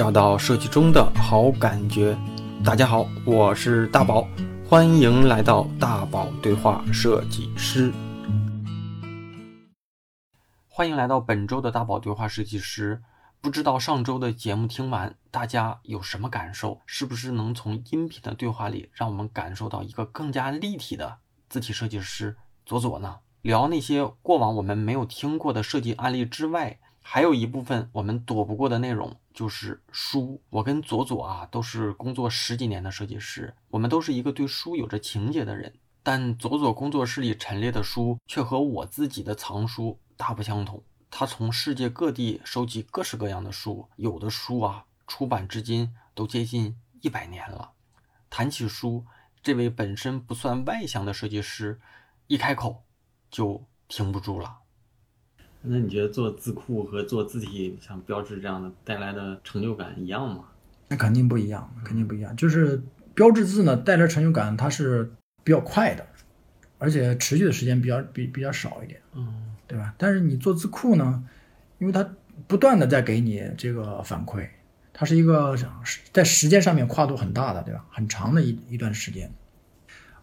[0.00, 2.16] 找到设计中的好感觉。
[2.64, 4.26] 大家好，我是大宝，
[4.66, 7.92] 欢迎来到大宝对话设计师。
[10.66, 13.02] 欢迎来到本周的大宝对话设计师。
[13.42, 16.80] 不知道上周的节目听完，大家有什么感受？
[16.86, 21.18] 是不是能从音频的对话里，让我们感受到一个更加立体的
[21.50, 23.18] 字体设计师左左呢？
[23.42, 30.40] 聊那些过往我们没有听过的设计案例之外，还有一部分我们躲不过的内容，就是书。
[30.50, 35.74] 我跟左左啊，都是工作十几年的设计师，我们都是一个对书有着情节的人。
[36.02, 40.82] 但左左工作室里陈列的书，却和我自己的藏书大不相同。
[41.10, 47.72] 他从世界各地收集各式各样的书，有的书啊，出版至今都接近一百年了。
[48.30, 49.04] 谈起书，
[49.42, 51.80] 这位本身不算外向的设计师，
[52.28, 52.84] 一开口
[53.30, 54.59] 就停不住了。
[55.62, 60.44] 那你觉得做字库和做字体像标志这样的带来的成就感一样吗？
[60.88, 62.34] 那肯定不一样，肯定不一样。
[62.36, 62.82] 就是
[63.14, 65.12] 标志字呢，带来成就感，它是
[65.44, 66.06] 比较快的，
[66.78, 69.00] 而且持续的时间比较比比较少一点。
[69.14, 69.46] 嗯。
[69.66, 69.94] 对吧？
[69.96, 71.22] 但是你做字库呢，
[71.78, 72.04] 因为它
[72.48, 74.48] 不断的在给你这个反馈，
[74.92, 75.56] 它是一个
[76.12, 77.86] 在时间上面跨度很大的，对吧？
[77.88, 79.32] 很长的一一段时间，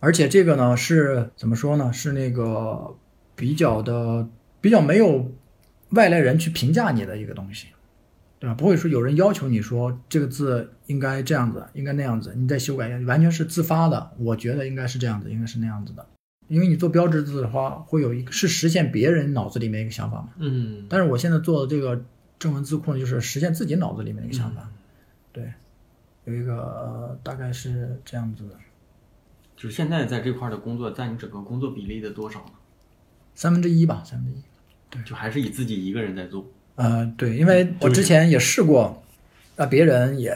[0.02, 1.94] 而且这个呢是怎么说呢？
[1.94, 2.94] 是那个
[3.38, 4.28] 比较的
[4.62, 5.32] 比较没有
[5.90, 7.68] 外来人去评价你的一个东西，
[8.40, 8.54] 对吧？
[8.54, 14.12] 不会说有人要求你说这个字应该这样子，应该那样子，你再修改一下，完全是自发的。
[14.18, 16.06] 我觉得应该是这样子，应该是那样子的。
[16.48, 20.30] 因为你做标志字的话，会有一个是实现别人脑子里面一个想法嘛？
[20.38, 20.86] 嗯。
[20.90, 22.04] 但是我现在做的这个
[22.40, 24.70] 正文字库呢，就是实现自己脑子里面的一个想法。
[25.34, 25.54] 对，
[26.26, 28.56] 有一个大概是这样子的。
[29.56, 32.52] 就是现在在这块的工作，占你整个工作比例的多少呢？
[33.38, 34.42] 三分之一吧，三分之一。
[34.90, 36.44] 对，就还是以自己一个人在做。
[36.74, 39.04] 呃，对，因为我之前也试过，
[39.56, 40.36] 让别人也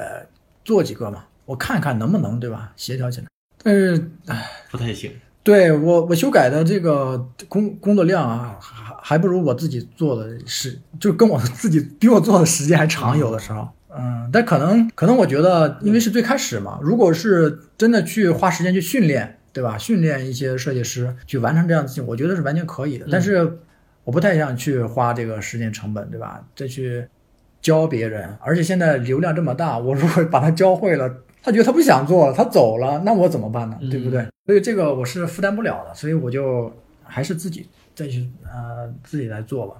[0.63, 3.27] 做几个嘛，我看看能不能对吧，协调起来。
[3.63, 5.11] 但是，唉，不太行。
[5.41, 19.77] 对我，我修改的这个工工作量啊，还还不如我自己做的时，就跟我自己比我做的时间还长，有的时候，嗯，但可能可能我觉得，因为是最开始嘛，如果是真的去花时间去训练，对吧？
[19.77, 23.07] 训练一些设计师去完成这样的事情，我觉得是完全可以的。
[23.11, 23.59] 但是
[24.03, 26.45] 我不太想去花这个时间成本，对吧？
[26.55, 27.07] 再去
[27.61, 31.23] 教别人，而且现在流量这么大，我如果把他教会了。
[31.43, 33.75] 他觉得他不想做了，他走了，那我怎么办呢？
[33.89, 34.23] 对不对？
[34.45, 36.71] 所以这个我是负担不了的，所以我就
[37.03, 39.75] 还是自己再去呃自己来做吧。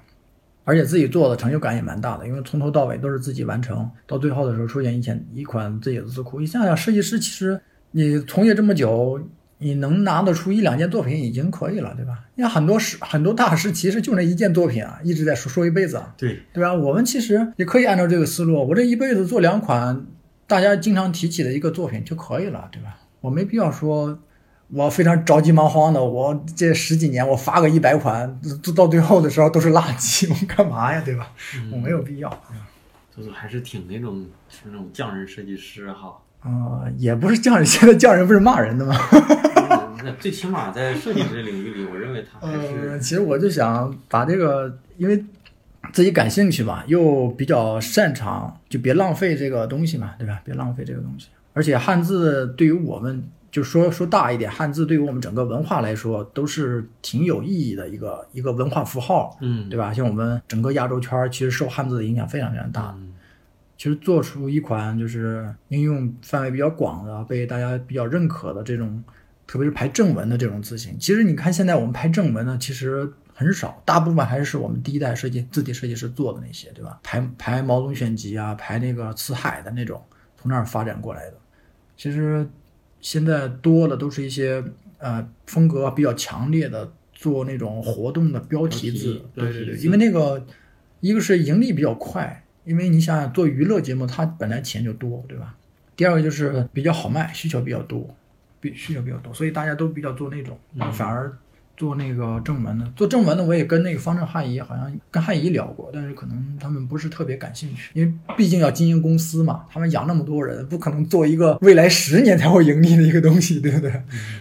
[0.64, 6.40] 而且自己做的成就感也蛮大的，因为从头到尾都是自己完成，到最后的时候出现一前一款自己的字库。
[6.40, 7.62] 你想想，设计师其实
[7.92, 9.20] 你从业这么久，
[9.62, 12.26] 你能拿得出一两件作品已经可以了，对吧？
[12.36, 16.74] 你看很多师很多大师其实就那一件作品啊，一直在说说一辈子啊，对对吧？
[16.74, 20.06] 我们其实也可以按照这个思路，我这一辈子做两款。
[20.48, 22.98] 大家经常提起的一个作品就可以了，对吧？
[23.22, 24.20] 我没必要说，
[24.68, 31.32] 我非常着急忙慌的，我这十几年我发个一百款，做到最后的时候都是垃圾，我干嘛呀，对吧？
[31.72, 32.30] 我没有必要。
[33.16, 36.18] 就是还是挺那种是那种匠人设计师哈。
[36.42, 38.96] 啊，也不是匠人，现在匠人不是骂人的吗？
[40.04, 43.00] 那最起码在设计这领域里，我认为他还是。
[43.00, 45.24] 其实我就想把这个，因为。
[45.92, 50.40] 自己感兴趣嘛，又比较擅长，就别浪费这个东西嘛，对吧？
[50.46, 51.28] 别浪费这个东西。
[51.54, 59.92] 而且汉字对于我们，就说说大一点，汉字对于我们整个文化来说，都是挺有意义的一个一个文化符号，嗯，对吧？
[59.92, 62.96] 像我们整个亚洲圈，其实受汉字的影响非常非常大。
[63.82, 69.04] 其实做出一款就是应用范围比较广的，被大家比较认可的这种，
[69.48, 70.96] 特别是排正文的这种字形。
[71.00, 73.12] 其实你看现在我们排正文呢，其实。
[73.34, 77.00] 很少，大部分还是我们第一代设计字体设计师做的那些，对吧？
[77.02, 80.00] 排排毛东选集啊，排那个辞海的那种，
[80.38, 81.38] 从那儿发展过来的。
[81.98, 82.48] 其实
[83.00, 84.64] 现在多的都是一些
[85.00, 89.26] 呃风格比较强烈的，做那种活动的标题字。
[89.34, 90.46] 对对对，因为那个
[91.00, 95.56] 一个是盈利比较快，因为你想想做娱乐节目，它本来钱就多，对吧？
[95.96, 98.08] 第二个就是比较好卖，需求比较多，
[98.60, 100.58] 比需求比较多，所以大家都比较做那种，
[100.92, 101.32] 反而。
[101.78, 113.92] 做那个正文的，做正文的，我也跟那个方正汉仪好像跟汉仪聊过，但是可能他们不是特别感兴趣，因为毕竟要经营公司嘛，他们养那么多人，不可能做一个未来十年才会盈利的一个东西，对不对？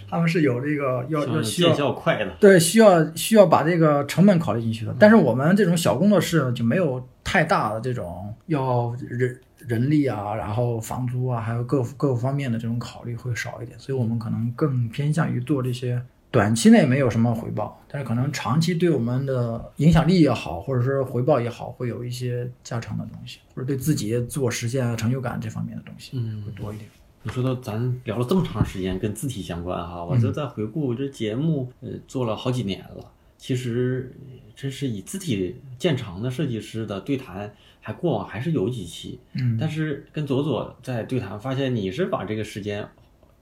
[0.07, 4.95] 他们是有这个要要需要快的，对，需要需要把这个成本考虑进去的。
[4.99, 16.03] 但是我们这种小工作室就没有太大的这种要人人力啊，然后房租啊，还有各各方面的这种考虑会少一点，所以我们可能更偏向于做这些。
[16.33, 26.89] 短期内没有什么回报，但是可能长期对我们的影响力也好，或者说回报也好，会有一些加成的东西，或者对自己自我实现啊、成就感这方面的东西，嗯会多一点。
[27.23, 33.05] 你说到咱聊了这么长时间，跟字体相关哈，我就在回顾这节目，呃，做了好几年了。
[33.41, 34.15] 其实，
[34.55, 37.51] 真是以字体见长的设计师的对谈，
[37.81, 39.19] 还过往还是有几期。
[39.33, 42.87] 嗯但是跟左左在对谈，发现你是把这个时间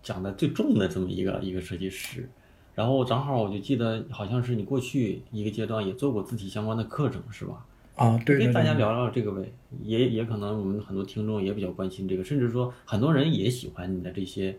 [0.01, 2.31] 讲的最重的这么一个一个设计师。
[2.77, 7.67] 然后正好我就记得，好像是你过去一个阶段也做过字体相关的课程，是吧？
[7.97, 9.53] 啊，对对对，跟大家聊聊这个呗，
[9.83, 14.57] 也也可能我们很多听众也比较关心这个，甚至说很多人也喜欢你的这些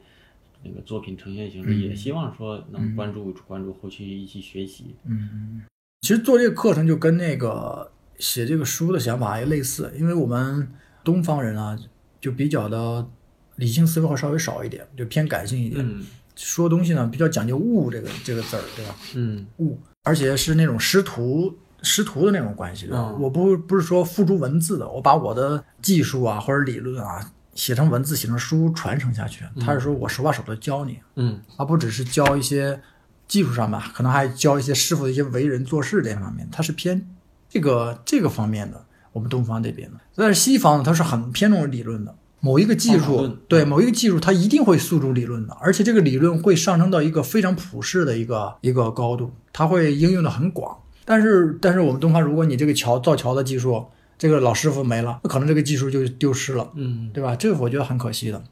[0.63, 4.95] 那个作品呈现形式，也希望说能关注关注，后期一起学习。
[5.05, 5.63] 嗯，
[6.01, 10.67] 其实做这个课程就跟那个写这个书的想法也类似，因为我们
[11.03, 11.77] 东方人啊，
[12.19, 13.07] 就比较的
[13.55, 18.95] 理性思维会稍微少一点，就偏感性一点，嗯说东西呢比较讲究悟这个这个字儿，对吧？
[19.15, 22.97] 嗯悟，而且是那种师徒师徒的那种关系的。
[22.97, 27.29] 嗯我不不是说付诸文字的，我把我的技术啊或者理论啊
[27.59, 29.43] 写成文字、写成书传承下去。
[29.59, 32.79] 他是说我手把手的教你，嗯而不只是教一些
[33.27, 37.05] 技术上吧，可能还教一些师傅的一些为人做事这方面，他是偏
[37.49, 38.85] 这个这个方面的。
[39.11, 42.15] 我们东方这边的，但是西方呢，它是很偏重理论的。
[42.41, 50.77] 某一个技术对某一个技术，它一定会诉诸理论的，而且这个理论会上升到一个非常普世的一个一个高度，它会应用的很广。
[51.05, 53.83] 但是，但是我们东方，如果你这个桥造桥的技术，
[54.19, 56.69] 这个老师傅没了，那可能这个技术就丢失了。
[56.75, 57.35] 嗯对吧？
[57.35, 58.43] 这个我觉得很可惜的。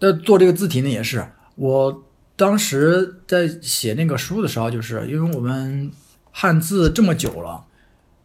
[0.00, 1.24] 那做这个字体呢，也是
[1.54, 2.04] 我
[2.36, 5.90] 当时在写那个书的时候，就是因为我们
[6.32, 7.64] 汉字这么久了，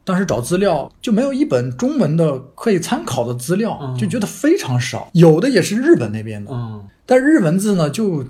[0.03, 8.25] 当时找资料就没有一本中文的可以参考的资料，嗯就觉得非常少，有的也是日本那边的，嗯但日文字呢，就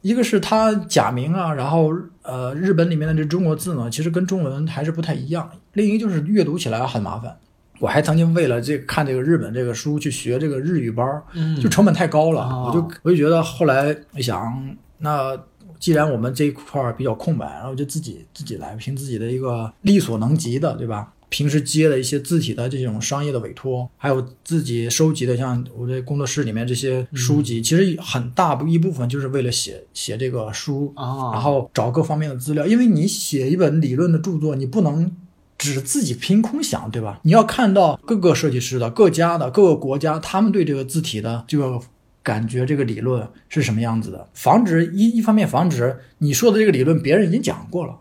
[0.00, 5.48] 一个是它假名啊，然后呃，日本里面的这中国字呢，其实跟中文还是不太一样。
[5.74, 7.36] 另一个就是阅读起来很麻烦。
[7.82, 11.04] 我还曾经为了这看这个日本这个书去学这个日语班
[11.60, 15.36] 就成本太高了，哦我就我就觉得后来一想，那
[15.80, 21.12] 既然我们这一块儿比较空白，然后就自己自己来，凭自己的一个力所能及的，对吧？
[21.28, 35.10] 平时接的一些字体的这种商业的委托，还有自己收集的，像我这工作室里面这些书籍，其实很大一部分就是为了写写这个书，啊，然后找各方面的资料，因为你写一本理论的著作，你不能
[35.62, 37.20] 只自己凭空想，对吧？
[37.22, 41.78] 你要看到各个设计师的、各家的、各个国家他们对这个字体的这个
[42.20, 47.94] 感觉、这个理论是什么样子的，防止一一方面防止你说的这个理论别人已经讲过了，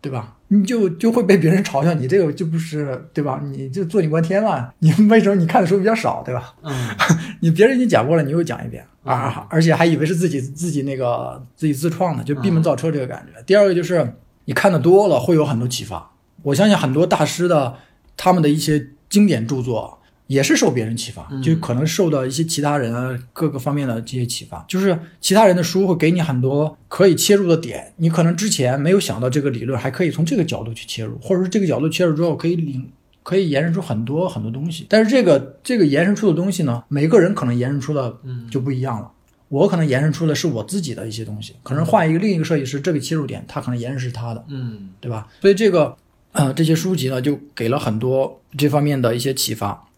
[0.00, 0.36] 对吧？
[0.48, 3.42] 你就就会被别人嘲笑你这个就不是对吧？
[3.44, 6.54] 你就坐井观天了，你为什么你看的书比较少，对吧？
[6.62, 6.88] 嗯
[7.42, 13.42] 你别人已经讲过了，你又讲一遍啊，而且还以为是自己自己那个自己自创的，就闭门造车这个感觉。
[13.42, 14.14] 第二个就是
[14.46, 16.10] 你看的多了，会有很多启发。
[16.46, 17.76] 我相信很多大师的
[18.16, 19.98] 他们的一些经典著作
[20.28, 24.64] 也是受别人启发，就可能受到一些其他人啊各个方面的这些启发。
[24.68, 32.88] 就是其他人的书会给你很多可以切入的点，你可能之前没有想到这个理论，还可以从这个角度去切入，或者说这个角度切入之后可以领
[33.24, 34.86] 可以延伸出很多很多东西。
[34.88, 38.16] 但是这个这个延伸出的东西呢，每个人可能延伸出的
[38.48, 39.10] 就不一样了。
[39.48, 45.28] 我可能延伸出的是我自己的一些东西，可能换一个另一个设计师，这个切入点他可能延伸是他的，嗯对吧？
[45.40, 45.96] 所以这个
[46.36, 49.88] 呃这些书籍呢，就给了很多这方面的一些启发，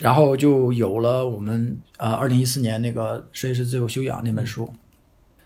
[0.00, 4.72] 然后就有了我们呃二零一四年那个设计师自由修养那本书，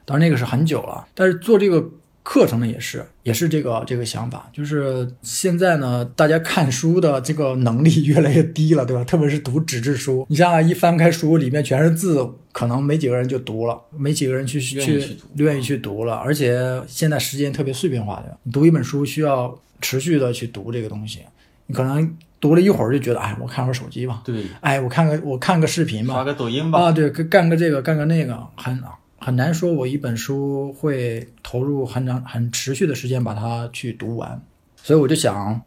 [0.04, 1.90] 当然那个是很久了，但是做这个
[2.22, 9.02] 课程呢也是也是这个这个想法，就是现在呢大家看书的这个能力越来越低了，对吧？
[9.02, 21.20] 特别是读纸质书，你像一翻开书里面全是字，可能没几个人就读了，没几个人去去愿意去读愿意去读了，而且现在时间特别碎片化的，你读一本书需要持续的去读这个东西，
[21.66, 26.14] 你可能读了一会儿就觉得，哎，我看会儿手机吧，对，哎，我看个我看个视频吧。
[26.14, 28.80] 刷，个抖音吧，啊，对，干干个这个，干个那个，很
[29.18, 34.40] 很难说，我一本书会投入很长、很持续的时间把它去读完。
[34.76, 35.61] 所以我就想，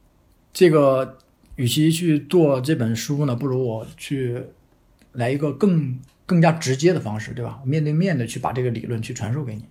[0.53, 1.17] 这个
[1.57, 4.41] 与其去做这本书呢，不如我去
[5.11, 7.59] 来一个更更加直接的方式，对吧？
[7.65, 9.65] 面对面的去把这个理论去传授给你，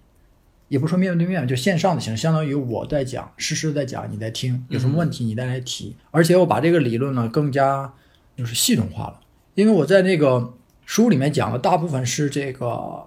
[0.70, 5.96] 也不说面对面，就线上的形式，相当于我在讲，诗诗在讲，你在听，有什么问题你再来提。
[6.12, 7.92] 而且我把这个理论呢更加
[8.36, 9.20] 就是系统化了，
[9.56, 10.54] 因为我在那个
[10.86, 13.04] 书里面讲的大部分是这个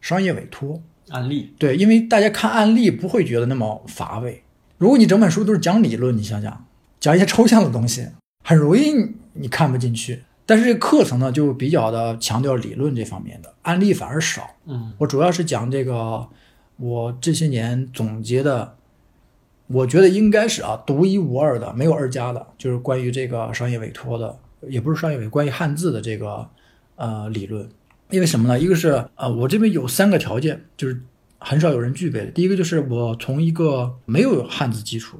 [0.00, 4.42] 商业委托，案例，对，因为大家看案例不会觉得那么乏味。
[4.78, 6.64] 如果你整本书都是讲理论，你想想，
[6.98, 8.08] 讲一些抽象的东西，
[8.42, 8.94] 很容易
[9.34, 10.22] 你看不进去。
[10.44, 14.50] 但是这个课程呢，就比较的强调理论这方面的，案例反而少。
[14.66, 16.26] 嗯我主要是讲这个
[16.82, 18.76] 我这些年总结的，
[19.68, 24.36] 我觉得应该是啊独一无二的，没有二加的，就是关于这个商业委托的，
[24.68, 26.44] 也不是商业委，关于汉字的这个
[26.96, 27.68] 呃理论。
[28.10, 28.58] 因为什么呢？
[28.58, 31.00] 一个是呃，我这边有三个条件，就是
[31.38, 32.32] 很少有人具备的。
[32.32, 35.16] 第一个就是我从一个没有汉字基础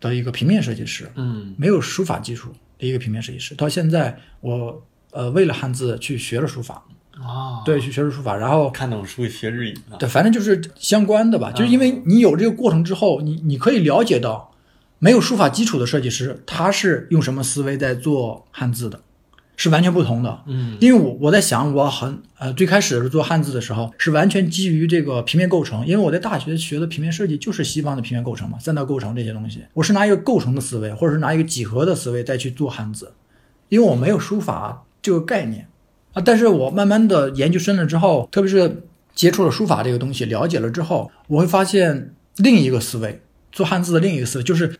[0.00, 4.82] 的一个平面设计师，嗯没有书法基础的一个平面设计师，到现在我
[5.12, 6.84] 呃为了汉字去学了书法，
[7.20, 11.52] 啊，对，去学了书法，然后看懂书学日语啊，对，反正就是相关的吧。
[11.52, 14.52] 就是因为你有这个过程之后，你你可以了解到，
[14.98, 19.00] 没有书法基础的设计师，他是用什么思维在做汉字的，
[19.56, 20.42] 是完全不同的。
[20.46, 33.12] 嗯因为我我在想，我很呃最开始的时候做汉字的时候，是完全基于这个平面构成，因为我在大学学的平面设计就是西方的平面构成嘛，三道构成这些东西，我是拿一个构成的思维，或者是拿一个几何的思维再去做汉字，
[33.68, 35.68] 因为我没有书法这个概念
[36.12, 36.22] 啊。
[36.24, 38.82] 但是我慢慢的研究深了之后，特别是
[39.14, 43.20] 接触了书法这个东西，了解了之后，我会发现另一个思维，
[43.52, 44.78] 做汉字的另一个思维就是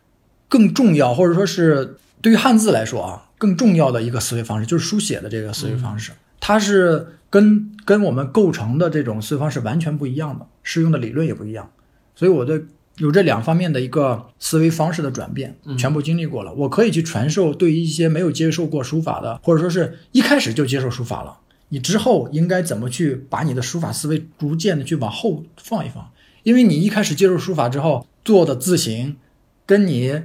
[0.49, 11.71] 更重要，或者说是对于汉字来说啊，更重要的一个思维方式就是书写的这个思维方式，它是跟跟我们构成的这种思维方式完全不一样的，适用的理论也不一样，
[12.15, 12.65] 所以我对
[13.01, 21.39] 有这两方面的一个思维方式的转变，全部经历过了，我可以去传授对于一些没有接受过书法的，或者说是一开始就接受书法了。
[21.71, 26.11] 你之后应该怎么去把你的书法思维逐渐的去往后放一放？
[26.43, 29.17] 因为你一开始接受书法之后做的字形，
[29.65, 30.21] 跟你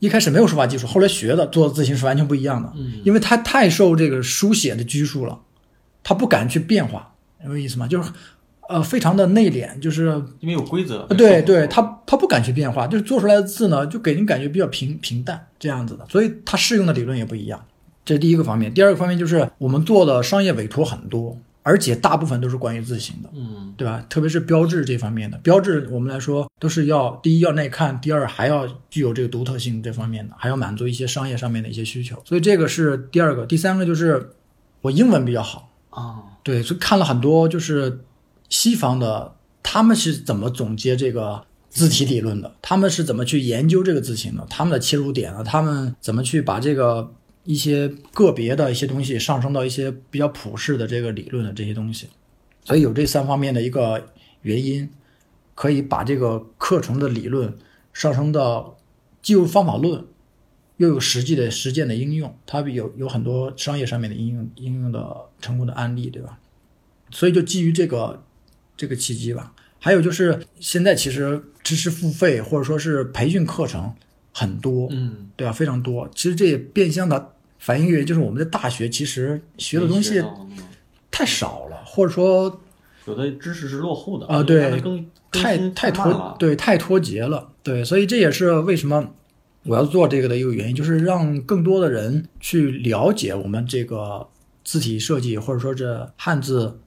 [0.00, 2.72] 一开始没有书法基础，后来学的做的字形是完全不一样的。
[2.74, 5.38] 嗯因为他太受这个书写的拘束了，
[6.02, 7.86] 他不敢去变化，明白意思吗？
[7.86, 8.10] 就是
[8.70, 10.06] 呃非常的内敛，就是
[10.38, 17.60] 因为有规则，呃对对，他他不敢去变化，就是做出来的字呢，就给人感觉比较平平淡这样子的，所以他适用的理论也不一样。
[18.04, 18.72] 这是第一个方面。
[18.72, 24.04] 第二个方面就是我们做的商业委托很多，而且大部分都是关于字形的，嗯对吧？
[24.08, 32.20] 特别是标志这方面的，标志我们来说都是要第一要耐看，第二还要具有这个独特性这方面的，还要满足一些商业上面的一些需求。
[32.24, 33.46] 所以这个是第二个。
[33.46, 34.30] 第三个就是
[34.80, 38.00] 我英文比较好，啊，对，所以看了很多就是
[38.50, 47.14] 西方的，他们是怎么总结这个字体理论的，他们是怎么去研究这个字形的，他们的切入点啊，他们怎么去把这个
[47.44, 52.08] 一些个别的一些东西上升到一些比较普世的这个理论的这些东西，
[52.64, 54.08] 所以有这三方面的一个
[54.42, 54.90] 原因，
[55.54, 57.56] 可以把这个课程的理论
[57.92, 58.76] 上升到
[59.22, 60.04] 既有方法论，
[60.78, 66.38] 又有实际的实践的应用，它有有很多商业上面的应用应用的成功的案例，对吧？
[67.12, 68.22] 所以就基于这个
[68.80, 69.52] 这个契机吧。
[69.78, 73.92] 还有就是现在其实知识付费或者说是培训课程
[74.32, 75.52] 很多，嗯，对吧？
[75.52, 76.08] 非常多。
[76.14, 80.22] 其实这也变相的反映于就是我们在大学其实学的东西
[81.10, 82.60] 太少了，或者说
[83.06, 84.82] 有的知识是落后的啊对
[85.30, 89.14] 太太脱，对太脱节了，对，所以这也是为什么
[89.64, 94.26] 我要做这个的一个原因，就是让更多的人去了解我们这个
[94.64, 96.80] 字体设计，或者说这汉字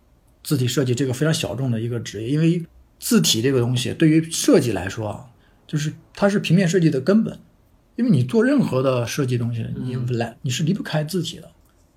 [0.44, 2.64] 字体设计这个非常小众的一个职业，因为
[3.00, 5.26] 字体这个东西对于设计来说啊，
[5.66, 7.40] 就是它是平面设计的根本，
[7.96, 11.50] 因为你做任何的设计东西，你来你是离不开字体的。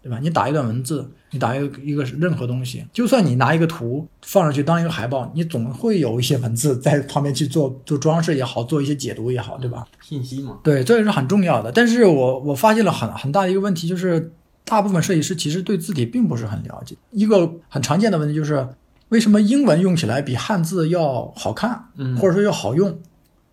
[0.02, 0.20] 对吧？
[0.22, 9.84] 你打一段文字，你打一个一个任何东西，就算你拿一个图放上去当一个海报，你总会有一些文字在旁边去做做装饰也好，做一些解读也好，对吧？
[10.00, 11.72] 信息嘛，对，这也是很重要的。
[11.72, 14.30] 但是我我发现了很很大的一个问题，就是
[14.66, 16.94] 大部分设计师其实对字体并不是很了解。
[17.12, 18.68] 一个很常见的问题就是，
[19.08, 22.98] 为什么英文用起来比汉字要好看，嗯或者说要好用？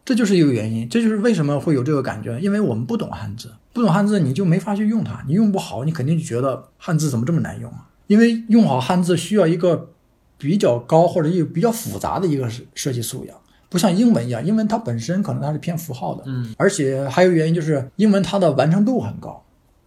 [0.04, 7.88] 这就是一个原因，这就是为什么会有这个感觉，因为我们不懂汉字，不懂汉字你就没法去用它，你用不好，你肯定就觉得汉字怎么这么难用啊？
[8.08, 9.92] 因为用好汉字需要一个
[10.38, 13.38] 比较高或者一个比较复杂的一个设设计素养，
[13.70, 19.42] 不像英文一样，英文它本身可能它是偏符号的，嗯，而且还有原因就是英文它的完成度很高，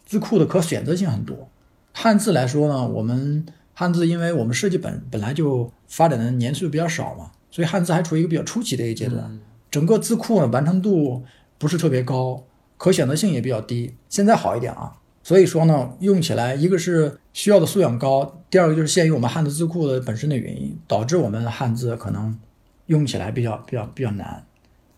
[0.07, 1.51] 字库的可选择性很多。
[1.93, 3.45] 汉字来说呢，我们
[3.75, 9.23] 汉字因为我们设计本本来就发展的年数比较少嘛，所以汉字还处于一个比较初级的一个阶段。
[9.29, 11.23] 嗯整个字库呢完成度
[11.59, 12.43] 不是特别高，
[12.79, 13.95] 可选择性也比较低。
[14.09, 22.39] 现在好一点啊，所以说呢，用起来一个是需要的素养高，第二个就是限于我们汉字字库的本身的原因，导致我们汉字可能
[22.87, 24.47] 用起来比较比较比较难。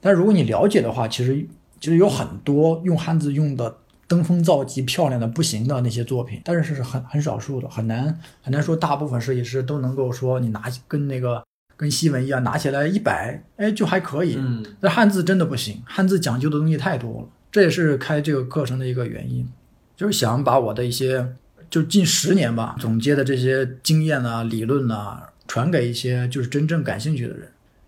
[0.00, 1.44] 但如果你了解的话，其实
[1.80, 11.44] 其实有很多用汉字用的登峰造极、漂亮的不行的那些作品，但是是很很少数的，很难很难说大部分设计师都能够说你拿跟那个
[11.76, 14.36] 跟西文一样拿起来一摆，哎就还可以。
[14.36, 19.46] 嗯那汉字真的不行，汉字讲究的东西太多了，这也是开这个课程的一个原因，
[19.94, 21.34] 就是想把我的一些
[21.68, 27.46] 就近十年吧总结的这些经验啊、理论啊，传给一些就是真正感兴趣的人。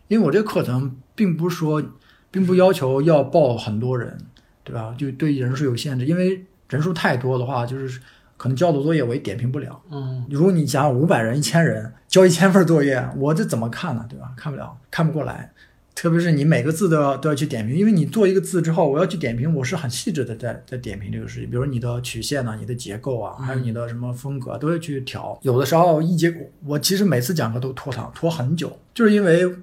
[0.08, 1.82] 因为我这个课程并不是说，
[2.30, 4.18] 并不要求要报很多人，
[4.64, 4.94] 对吧？
[4.98, 8.00] 就对人数有限制，因为人数太多的话，就是
[8.36, 9.80] 可能交的作业我也点评不了。
[9.90, 14.06] 嗯，如果你想五百人、一千人交一千份作业，我这怎么看呢？
[14.08, 14.32] 对吧？
[14.36, 15.50] 看不了，看不过来。
[15.92, 21.50] 特别是你每个字都要都要去点评，因为你做一个字之后，我要去点评，我是很细致的在在点评这个事情。
[21.50, 25.38] 比如你的曲线呐、你的结构啊，还有你的什么风格，都要去调。
[25.42, 29.54] 有的时候一节我其实每次讲课都拖堂拖很久，就是因为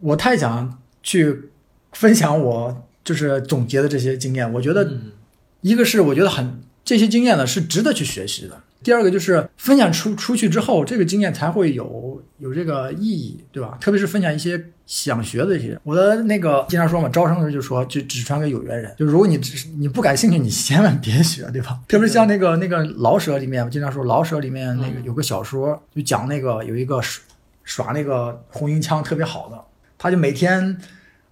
[0.00, 1.50] 我太想去
[1.92, 4.52] 分享我就是总结的这些经验。
[4.52, 5.12] 我觉得嗯
[5.60, 8.60] 一个是我觉得很这些经验呢是值得去学习的。
[8.80, 13.76] 第二个就是分享出出去之后，这个经验才会有有这个意义，对吧？
[13.80, 15.76] 特别是分享一些想学的一些。
[15.82, 18.94] 我的那个经常说嘛，招生的时候就说，就只传给有缘人。
[18.96, 21.80] 就如果你只是你不感兴趣，你千万别学，对吧？
[21.88, 27.24] 特别是像那个那个老舍里面，我经常说老舍里面那个有个小说，就讲那个有一个耍
[27.64, 29.60] 耍那个红缨枪特别好的，
[29.98, 30.78] 他就每天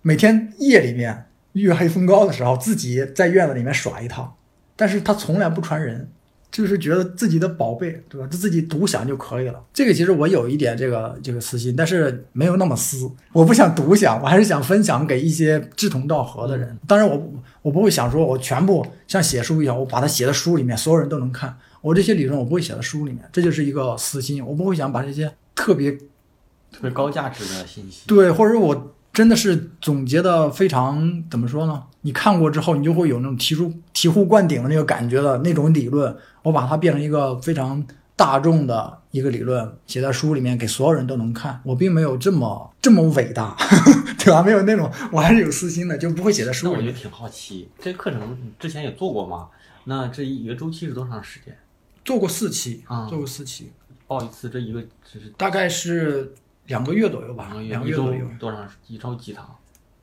[0.02, 1.25] 每天夜里面
[1.60, 4.34] 月黑风高的时候，自己在院子里面耍一趟，
[4.74, 6.10] 但是他从来不传人。
[6.48, 8.26] 就是觉得自己的宝贝，对吧？
[8.30, 9.62] 他自己独享就可以了。
[9.74, 13.10] 这个其实我有一点这个这个私心，但是没有那么私。
[13.32, 16.78] 我不想独享，我还是想分享给一些志同道合的人。
[16.86, 21.54] 当然我，我不会想说我全部像写书一样，我把它写在书里面，所有人都能看。
[21.82, 24.42] 我这些理论我不会写在书里面，这就是一个私心。
[24.42, 28.04] 我不会想把这些特别特别高价值的信息。
[28.06, 31.82] 对，或者我真的是总结的非常怎么说呢？
[32.02, 36.14] 你看过之后，你就会有那种醍醐醍醐灌顶的那个感觉的那种理论。
[36.42, 37.82] 我把它变成一个非常
[38.14, 41.58] 大众的一个理论，写在书里面，给所有人都能看。
[41.64, 43.56] 我并没有这么这么伟大，
[44.20, 44.42] 对吧？
[44.42, 46.86] 没有那种，我还是有私心的，就不会写在书里面。
[46.86, 49.48] 我就挺好奇，这课程之前也做过吗？
[49.84, 51.56] 那这一个周期是多长时间？
[52.04, 53.72] 做过四期，啊做过四期，
[54.06, 56.34] 报一次这一个只是大概是
[56.66, 58.76] 两个月左右吧，两个月，左右，多长时？
[58.86, 59.56] 一周几堂？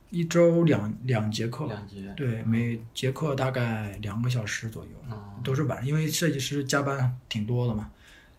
[0.09, 2.13] 一周两两节课，两节。
[2.15, 4.91] 对，每节课大概两个小时左右。
[5.09, 7.89] 嗯，都是晚上，因为设计师加班挺多的嘛，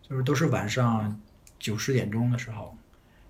[0.07, 1.19] 就是都是晚上
[1.59, 2.75] 九十点钟的时候，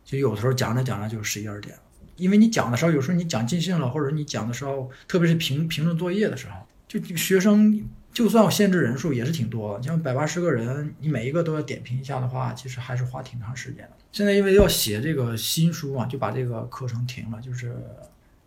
[0.03, 1.81] 就有的时候讲着讲着就十一二点了。
[2.17, 7.83] 因为你讲的时候，有时候你讲尽兴了，或者你讲的时候，特别是评评论作业的时候，就学生
[8.15, 13.91] 就算我限制人数也是挺多的，像百八十个人，你每一个都要点评一下的话，其实还是花挺长时间的。
[14.13, 17.75] 现在因为要写这个新书嘛，就把这个课程停了，就是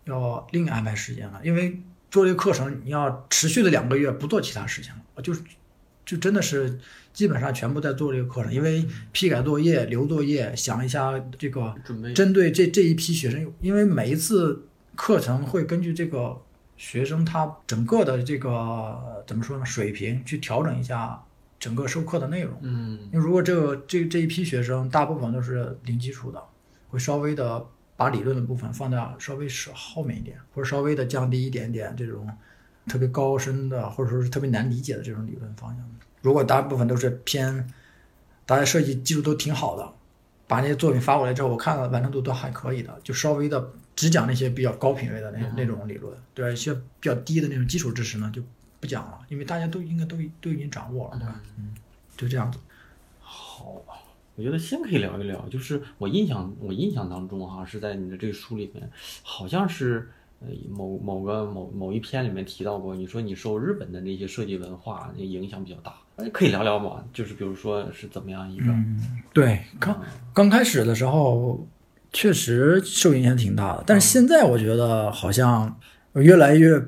[0.07, 1.79] 要另安排时间了，因为
[2.11, 5.43] 做这个课程，你要持续的两个月不做其他事情了，我就是
[6.07, 6.79] 就真的是
[7.13, 12.15] 基本上全部在做这个课程，因为批改作业、留作业，想一下这个准备。
[12.15, 16.41] 针对这这一批学生，因为每一次课程会根据这个
[16.79, 21.21] 学生他整个的这个怎么说呢水平去调整一下
[21.59, 22.57] 整个授课的内容。
[22.63, 26.43] 嗯因为如果这个这这一批学生大部分都是零基础的，
[26.89, 32.27] 会稍微的把理论的部分放在稍微是后面一点，或者稍微的降低一点点这种
[32.87, 35.85] 特别高深的或者说是特别难理解的这种理论方向。
[36.23, 37.69] 如果大部分都是偏
[38.47, 39.93] 大家设计技术都挺好的，
[40.47, 46.53] 把那些作品发过来之后，我看了完成度都还可以的，就稍微的只讲那些比较高品位的那那种理论，对吧？
[46.53, 48.41] 一些比较低的那种基础知识呢就
[48.79, 51.41] 不讲了，因为大家都应该都都已经掌握了，对吧？
[51.59, 51.75] 嗯，
[52.17, 52.61] 就这样子。
[53.19, 53.95] 好吧，
[54.37, 58.89] 我觉得先可以聊一聊，就是我印象我印象当中哈、是在你的这个书里面，
[59.25, 60.09] 好像是
[60.39, 67.05] 呃某某个某某一篇里面提到过，你说你受日本的那些设计文化那影响比较大，哎可以聊聊吗？
[67.13, 70.01] 就是比如说是怎么样一个，嗯，对，刚
[70.33, 71.67] 刚开始的时候
[72.13, 75.79] 确实受影响挺大的，但是现在我觉得好像
[76.13, 76.79] 我越来越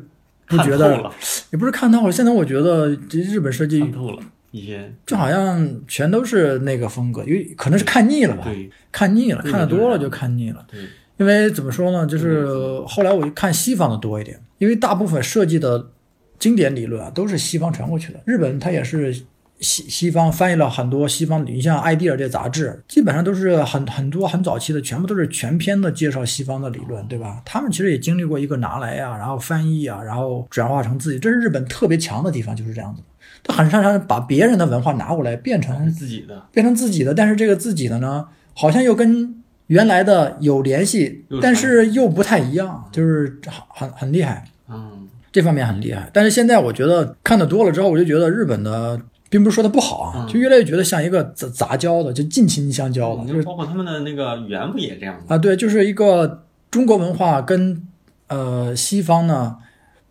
[0.47, 1.13] 不觉得，了，
[1.51, 10.67] 也不是看透了，现在我觉得这日本设计看透了一些，就好像全都是那个风格，因为可能是看腻了吧，对看腻了，看的多了就看腻了。
[10.71, 10.81] 对，
[11.19, 12.47] 因为怎么说呢，就是
[12.87, 15.91] 后来我就看西方的多一点，因为大部分设计的
[16.39, 18.21] 经典理论啊都是西方传过去的。
[18.25, 19.15] 日本它也是
[19.61, 27.43] 西西方翻译了很多西方，你像《idea》这杂志，基本上都是很很多很早期的，全部都是全篇的介绍西方的理论，对吧？
[27.45, 33.03] 他们其实也经历过一个拿来啊，然后翻译啊，然后转化成自己，这是日本特别强的地方，就是这样子。
[33.43, 46.11] 他很擅长把别人的文化拿过来变成自己的，变成自己的，但是这个自己的呢，好像又跟原来的有联系，但是又不太一样，就是很很很厉害，嗯这方面很厉害。
[46.13, 55.23] 但是现在我觉得看的多了之后，我就觉得日本的，并不是说它不好啊，嗯就越来越觉得像一个杂杂交的，就近亲相交的，就是包括他们的那个语言不也这样吗？
[55.29, 57.87] 啊，对，就是一个中国文化跟
[58.27, 59.57] 呃西方呢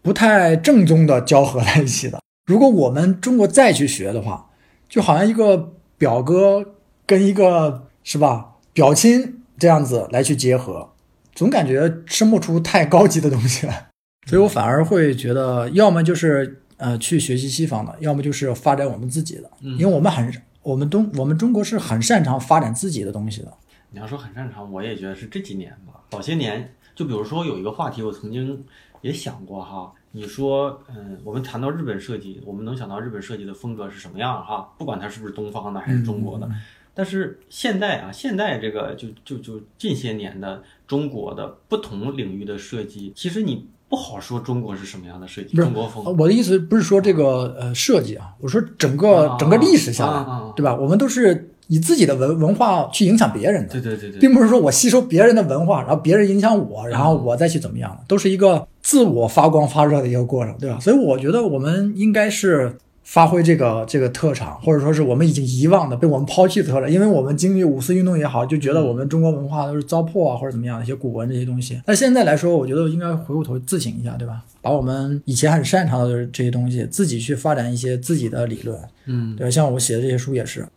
[0.01, 2.19] 不太正宗的交合在一起的。
[2.45, 4.47] 如果我们中国再去学的话，
[4.87, 6.65] 就好像一个表哥
[7.05, 10.89] 跟一个是吧表亲这样子来去结合，
[11.35, 13.89] 总感觉生不出太高级的东西来，
[14.27, 23.53] 所以我反而会觉得，要么就是呃去学习西方的，要么就是发展我们自己的，因为我们很我们东我们中国是很擅长发展自己的东西的。
[23.91, 26.01] 你要说很擅长，我也觉得是这几年吧。
[26.09, 28.65] 早些年，就比如说有一个话题，我曾经
[29.01, 29.93] 也想过哈。
[30.11, 34.73] 你说，嗯，我们谈到日本设计，我们能想到日本设计的风格是什么样哈？
[34.77, 36.49] 不管它是不是东方的还是中国的，
[36.95, 46.05] 但是现代啊，现代这个就就就近些年的中国的不同领域的设计，其实你不好说中国是什么样的设计，中国风。
[46.17, 50.25] 我的意思不是说这个呃设计啊，我说整个整个历史下来，
[50.55, 50.75] 对吧？
[50.75, 51.49] 我们都是。
[51.71, 60.79] 以自己的文文化去影响别人的，对对对对，并不是说我吸收别人的文化，然后别人影响我，然后我再去怎么样，都是一个自我发光发热的一个过程，对吧？
[60.79, 71.81] 所以我觉得我们应该是发挥这个这个特长，或者说是我们已经遗忘的、被我们抛弃的特长，因为我们经历五四运动也好，就觉得我们中国文化都是糟粕啊，或者怎么样，一些古文这些东西。
[71.85, 74.43] 那现在来说，我觉得应该回过头自省一下，对吧？
[74.61, 80.67] 把我们以前很擅长的这些东西，自己去发展一些自己的理论，嗯，对，像我写的这些书也是。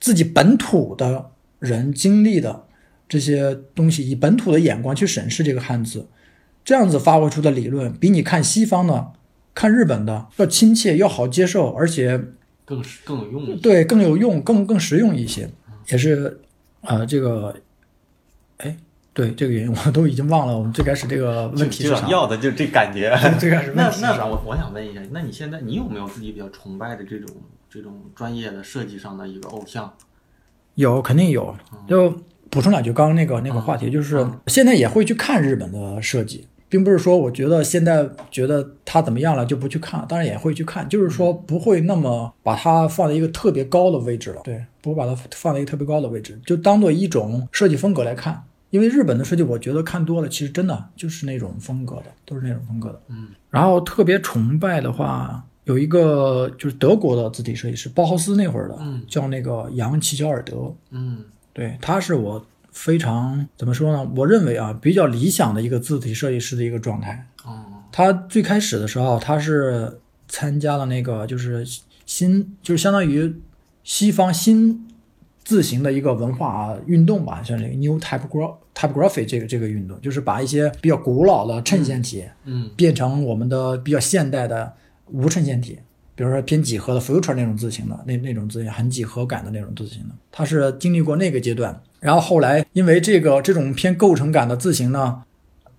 [0.00, 1.26] 自己本土的
[1.60, 2.64] 人经历的
[3.08, 6.06] 这些东西，以本土的眼光去审视这个汉字，
[6.64, 9.12] 这样子发挥出的理论，比你看西方的、
[9.54, 12.20] 看日本的要亲切、要好接受，而且
[12.64, 13.58] 更更有用。
[13.58, 15.48] 对，更有用、更更实用一些，
[15.88, 16.40] 也是
[16.80, 17.54] 啊，这个，
[18.58, 18.76] 哎，
[19.12, 20.56] 对这个原因，我都已经忘了。
[20.56, 22.08] 我们最开始这个问题是啥？
[22.08, 23.16] 要的就这感觉。
[23.38, 27.28] 最开始那那我我想问一下，那你现在你有没有自己比较崇拜的这种？
[27.74, 29.90] 这种专业的设计上的一个偶像，
[30.74, 31.56] 有肯定有。
[31.88, 32.14] 就
[32.50, 44.40] 补充两句，刚刚那个那个话题，就是现在也会去看日本的设计，并不是说我觉得现在觉得它怎么样了就不去看，当然也会去看，就是说不会那么把它放在一个特别高的位置了。
[44.42, 48.42] 对，不会把它放在一个特别高的位置，就当做一种设计风格来看。
[48.70, 52.98] 因为日本的设计，我觉得看多了，其实真的就是那种风格的，都是那种风格的。
[53.08, 55.44] 嗯，然后特别崇拜的话。
[55.64, 60.74] 有一个就是德国的字体设计师，包豪斯那会儿的，叫那个杨齐乔尔德。
[60.90, 64.10] 嗯，对，他是我非常怎么说呢？
[64.16, 67.26] 我认为啊，比较理想的一个字体设计师的一个状态。
[67.44, 71.64] 哦，他最开始的时候，他是参加了那个就是
[72.04, 73.32] 新，就是相当于
[73.84, 74.88] 西方新
[75.44, 84.72] 字形的一个文化运动吧，像这个 New Typography Typography 这个这个运动，就是把一些比较古老的衬线体，嗯，变成我们的比较现代的。
[85.08, 85.78] 无衬线体，
[86.14, 95.22] 比如说偏几何的 future 那种字形的，那那种字形很几何感的那种字形的，他是经历过那个阶段，然后后来因为这个这种偏构成感的字形呢，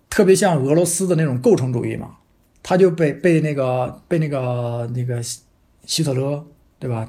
[0.09, 2.07] 特别像俄罗斯的那种构成主义嘛，
[2.63, 5.21] 他就被被那个被那个那个
[5.85, 6.43] 希特勒
[6.79, 7.07] 对吧？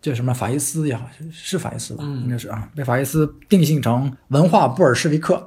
[0.00, 2.02] 叫什么法西斯也好，是法西斯吧？
[2.02, 5.46] 应该是啊，被法西斯定性成文化布尔什维克，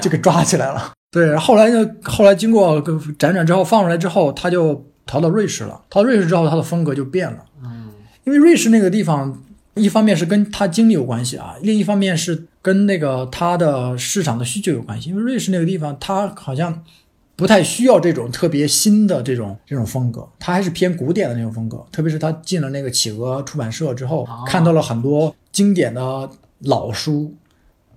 [0.00, 0.92] 就给抓起来了。
[1.10, 4.86] 对，后来就后来经过辗转之后放出来之后，他就。
[5.06, 7.44] 逃到瑞士了，逃到瑞士之后，他的风格就变了。
[7.64, 7.90] 嗯，
[8.22, 9.42] 因为瑞士那个地方，
[9.74, 15.10] 一方面是跟他经历有关系啊，另一方面是跟那个他的市场的需求有关系。
[15.10, 16.84] 因为瑞士那个地方，他好像
[17.36, 21.86] 不太需要这种特别新的这种这种风格，他还是偏古典的那种风格。
[21.92, 26.28] 特别是他进了那个企鹅出版社之后，看到了很多经典的
[26.60, 27.34] 老书，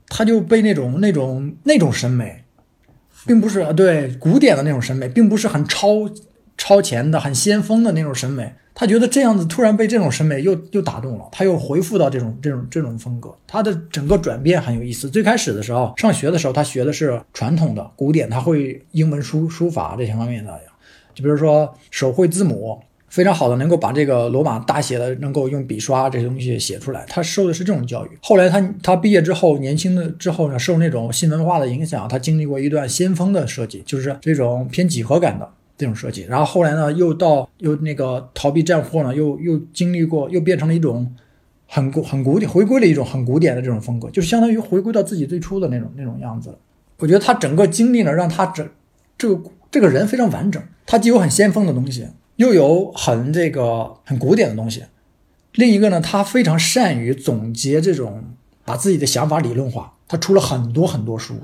[0.08, 2.44] 他就被那种那种那种审美，
[3.26, 6.10] 并不是对古典的那种审美，并不是很超。
[6.58, 13.36] 超前的、很先锋的那种审美，他觉得这样子突然被这种审美又又打动了，他又回复到这种这种这种风格。
[13.48, 15.10] 他的整个转变很有意思。
[15.10, 20.60] 最开始的时候，上学的时候，他学的是传统的古典，他会英文书书法这些方面的，
[21.14, 27.06] 就比如说手绘字母，非常好的能够把这个罗马大写的能够用笔刷这些东西写出来。
[27.08, 28.10] 他受的是这种教育。
[28.22, 35.48] 后来他他毕业之后，年轻的之后呢，受那种新文化的影响，他经历过一段先锋的设计，就是这种偏几何感的。
[35.84, 41.14] 这种设计，然后后来呢，又到又那个逃避战祸呢，又又经历过，又变成了一种
[41.68, 46.56] 很古很古典，回归了一种很古典的这种风格，就是相当于回归到自己最初的那种那种样子了。
[47.00, 48.66] 我觉得他整个经历呢，让他整
[49.18, 54.84] 这个这个人非常完整，他既有很先锋的东西，又有很这个很古典的东西。
[55.56, 58.24] 另一个呢，他非常善于总结这种
[58.64, 61.36] 把自己的想法理论化，他出了很多很多书。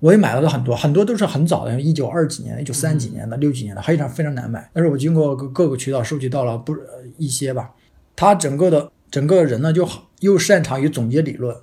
[0.00, 4.70] 我也买了很多，很多都是很早的，一九二几年、一九三几年的、六几年的，非常非常难买。
[4.72, 6.74] 但是我经过各各个渠道收集到了不
[7.18, 7.70] 一些吧。
[8.16, 9.86] 他整个的整个人呢，就
[10.20, 11.54] 又擅长于总结理论，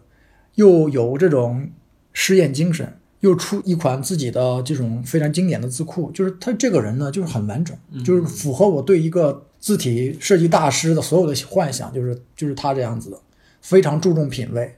[0.56, 1.69] 又有这种
[2.13, 6.12] 实验精神，又出一款自己的这种非常经典的字库。
[6.12, 13.19] 就是他这个人呢，就是很完整，就是符合我对一个字体设计大师的所有的幻想，就是就是他这样子的，
[13.62, 14.76] 非常注重品味，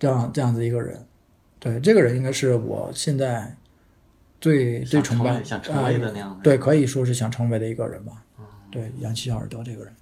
[0.00, 1.00] 这样这样子一个人。
[1.62, 3.56] 对，这个人应该是我现在
[4.40, 8.24] 最最崇拜想成为的那样的啊对，可以说是想成为的一个人吧。
[8.68, 9.94] 对，杨奇小耳朵这个人，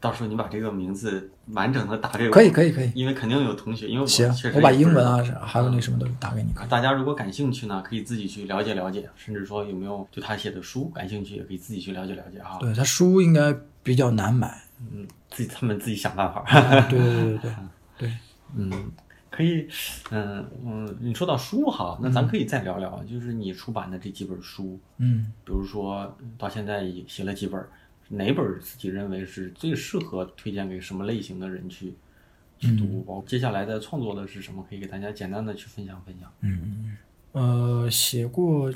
[0.00, 2.90] 到时候你把这个名字完整的打给我，可以，可以，可以。
[2.94, 6.66] 因为肯定有同学，因为我行我把英文啊，还有那什么都打给你看。
[6.68, 12.56] 大家如果感兴趣呢，可以自己去了解了解，甚至说有没有对他写的书感兴趣，也可以自己去了解了解哈。
[12.60, 14.62] 对他书应该比较难买。
[14.78, 16.44] 嗯，自己他们自己想办法。
[16.88, 17.54] 对对对对对
[17.98, 18.12] 对，
[18.56, 18.70] 嗯，
[19.32, 19.66] 可以，
[20.10, 27.64] 嗯嗯，你说到书哈，那咱可以再聊聊，就是你出版的这几本书，嗯比如说到现在也写了几本，
[28.08, 31.94] 哪本自己认为是最适合推荐给什么类型的人去
[32.58, 33.24] 去读？
[33.26, 34.62] 接下来的创作的是什么？
[34.68, 36.30] 可以给大家简单的去分享分享。
[36.42, 36.96] 嗯
[37.32, 38.70] 呃，写过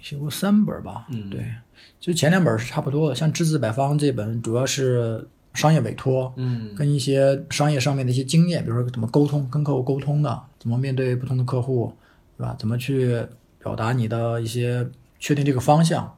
[0.00, 1.06] 写过三本吧。
[1.10, 1.54] 嗯对，
[1.98, 11.92] 就前两本是差不多的，像《只字百方》这本主要是商业委托，嗯跟一些商业上面的一些经验，比如说怎么沟通，跟客户沟通的，怎么面对不同的客户，
[12.36, 12.56] 对吧？
[12.58, 13.22] 怎么去
[13.58, 14.86] 表达你的一些
[15.18, 16.16] 确定这个方向，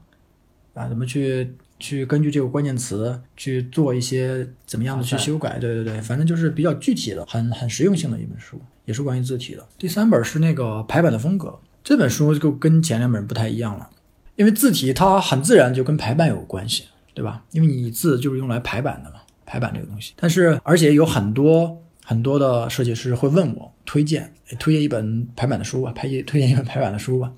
[0.74, 5.58] 啊，怎么去去根据这个关键词去做一些怎么样的去修改？
[5.58, 9.66] 对对对，反正就是比较具体的，很很实用性的一本书，也是关于字体的。
[9.76, 13.90] 第三本是那个排版的风格，这本书就跟前两本不太一样了，
[14.36, 17.44] 因为字体它很自然就跟排版有关系，对吧？
[17.50, 19.16] 因为你字就是用来排版的嘛。
[19.46, 27.32] 排版这个东西，但是而且有很多很多的设计师会问我推荐，哎推荐一本排版的书吧，排推荐一本排版的书吧。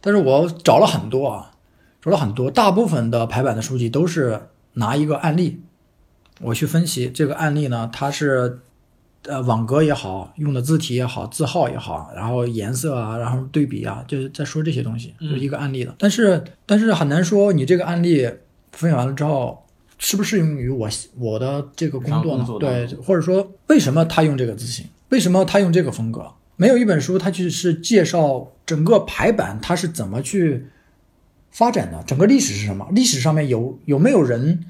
[0.00, 1.52] 但是我找了很多啊，
[2.00, 4.40] 找了很多，大部分的排版的书籍都是
[4.74, 5.60] 拿一个案例，
[6.40, 8.60] 我去分析这个案例呢，它是
[9.22, 15.94] 呃网格也好，用的字体也好，字号也好，然后颜色啊，然后对比啊，就是在说这些东西，就是一个案例的。
[15.98, 18.28] 但是但是很难说你这个案例
[18.72, 19.64] 分享完了之后。
[19.98, 24.86] 适不适用于我我的这个工作呢对，或者说为什么他用这个字形？
[25.10, 26.32] 为什么他用这个风格？
[26.56, 30.66] 没有一本书，它就是介绍整个排版它是怎么去
[31.50, 32.86] 发展的，整个历史是什么？
[32.92, 34.64] 历史上面有有没有人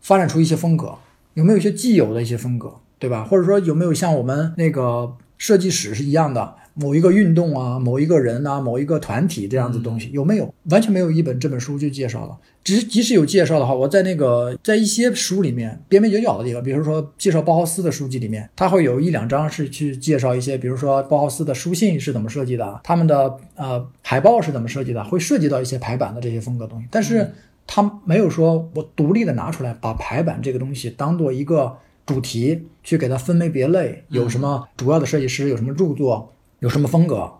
[0.00, 0.94] 发展出一些风格？
[1.34, 3.24] 有没有一些既有的一些风格，对吧？
[3.24, 10.54] 或者说有没有像我们那个设计史是一样的，某一个运动啊，某一个人啊，某一个团体这样子东西，有没有？
[10.70, 12.36] 完全没有一本这本书就介绍了。
[12.64, 26.86] 只是即使有介绍的话，我在那个在一些书里面边边角角的地方，比如说介绍包豪斯的书籍里面，它会有一两章是去介绍一些，比如说包豪斯的书信是怎么设计的，他们的呃海报是怎么设计的，会涉及到一些排版的这些风格东西。
[26.90, 27.28] 但是
[27.66, 37.30] 他没有说我独立的拿出来把排版这个东西当做一个主题去给它分门别类，有什么主要的设计师，有什么著作，有什么风格。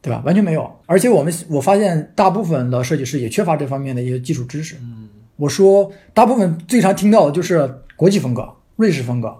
[0.00, 0.22] 对吧？
[0.24, 4.76] 完全没有，而且我们我发现大部分的设计师也缺乏这方面的一些基础知识。
[4.80, 9.36] 嗯我说大部分最常听到的就是国际风格、瑞士风格，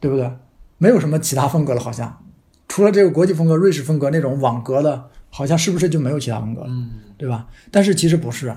[0.00, 0.30] 对不对？
[0.78, 2.24] 没有什么其他风格了，好像
[2.68, 6.68] 除了这个国际风格、瑞士风格那种网格的，好像是不是就没有其他风格了？
[6.70, 7.46] 嗯对吧？
[7.70, 8.56] 但是其实不是，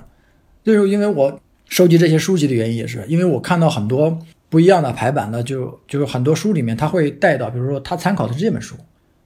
[0.64, 8.74] 就是因为我收集这些书籍的原因，也是因为我看到很多不一样的排版的，就就是很多书里面他会带到，比如说他参考的是这本书，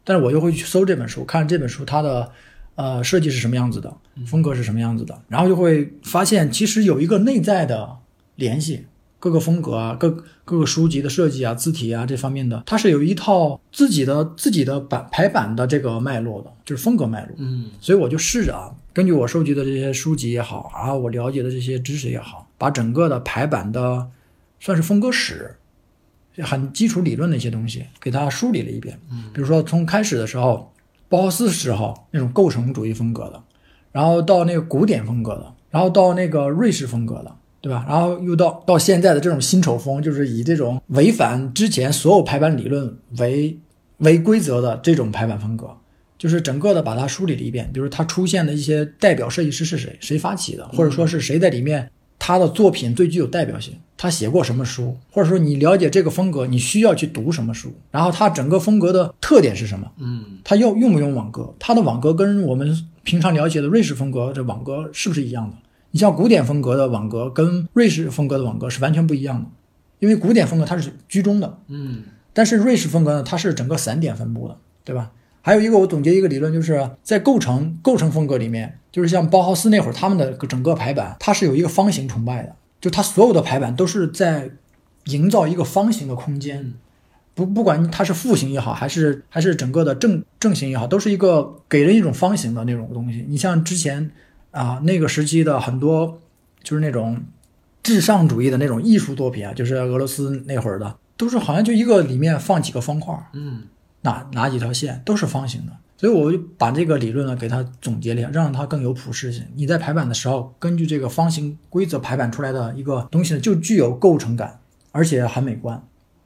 [0.05, 2.31] 但是我就会去搜这本书，看这本书它的
[2.75, 3.95] 呃设计是什么样子的，
[4.27, 7.97] 风格是什么样子的，然后就会发现其实有一个内在的
[8.37, 8.87] 联系。
[9.23, 10.11] 各个风格啊，各
[10.47, 17.35] 各个书籍的设计啊、字体啊这方面的，它是有一套自己的自己的版排版的这个脉络的，就是风格脉络。
[17.37, 24.09] 嗯所以我就试着啊，根据我收集的这些书籍也好，然后我了解的这些知识也好，把整个的排版的
[24.59, 25.55] 算是风格史，
[26.39, 28.99] 很基础理论的一些东西给它梳理了一遍。
[29.11, 30.73] 嗯比如说从开始的时候，
[31.09, 33.43] 包豪斯时候那种构成主义风格的，
[33.93, 37.37] 然后到那个古典风格的，然后到那个瑞士风格的。
[37.63, 37.85] 对吧？
[37.87, 43.55] 然后又到到现在的这种新丑风，就是以这种违反之前所有排版理论为
[43.99, 45.77] 为规则的这种排版风格，
[46.17, 65.57] 就是整个的把它梳理了一遍，比如它出现的一些代表设计师是谁，谁发起的，或者说是谁在里面，他的作品最具有代表性，他写过什么书，或者说你了解这个风格，你需要去读什么书，然后他整个风格的特点是什么，嗯他用用不用网格，他的网格跟我们平常了解的瑞士风格这网格是不是一样的？
[65.91, 69.49] 你像古典风格的网格跟瑞士风格的网格是完全不一样的，
[69.99, 72.03] 因为古典风格它是居中的，嗯
[72.33, 75.11] 但是瑞士风格呢，它是整个散点分布的，对吧？
[75.43, 84.51] 还有一个我总结一个理论，就是在构成构成风格里面，就是像包豪斯那会儿他们的整个排版，它是有一个方形崇拜的，就它所有的排版都是在
[85.07, 86.75] 营造一个方形的空间，
[87.35, 93.25] 不不管它是复形也好，还是还是整个的正正形也好，都是一个给人一种方形的那种东西。
[93.27, 94.11] 你像之前
[94.51, 96.21] 啊那个时期的很多
[96.63, 97.19] 就是那种
[97.83, 103.63] 至上主义的那种艺术作品啊，就是俄罗斯那会儿的，都是好像就一个里面放几个方块儿，嗯。
[104.03, 109.45] 哪哪几条线都是方形的，所以我就把这个理论呢给它总结了一下，让它更有普适性。
[109.55, 114.61] 你在排版的时候，根据这个方形规则排版出来的一个东西呢，就具有构成感，
[114.93, 115.83] 而且很美观。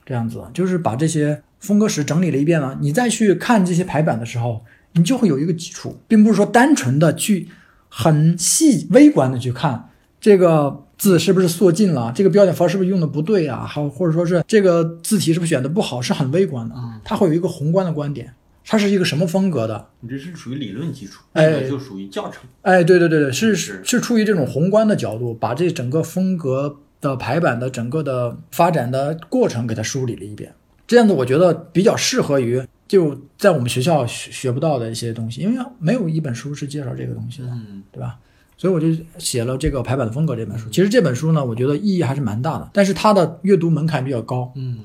[0.07, 7.49] 这样子就是把这些风格史整理了一遍了，你再去看这些排版的时候，你就会有一个基础，并不是说单纯的去
[7.89, 9.89] 很细微观的去看
[10.21, 18.33] 这个字是不是缩进了，这个标点符号是不是用的不对啊，还或者说是这个字体是不是选的不好，是很微观的，它会有一个宏观的观点。
[18.67, 19.89] 它是一个什么风格的？
[20.01, 22.45] 你这是属于理论基础，哎那个就属于教程。
[22.63, 30.55] 哎，对对对对，是是是出于这种宏观的角度，把这整个风格的排版的整个的发展的过程给它梳理了一遍。
[30.87, 38.17] 这样子，我觉得比较适合于就在我们学校学学不到的一些东西，因为没有一本书是介绍这个东西的，嗯对吧？
[38.57, 38.87] 所以我就
[39.19, 40.69] 写了这个排版的风格这本书。
[40.71, 44.53] 其实这本书呢，我觉得意义还是蛮大的，但是它的阅读门槛比较高。
[44.57, 44.79] 嗯，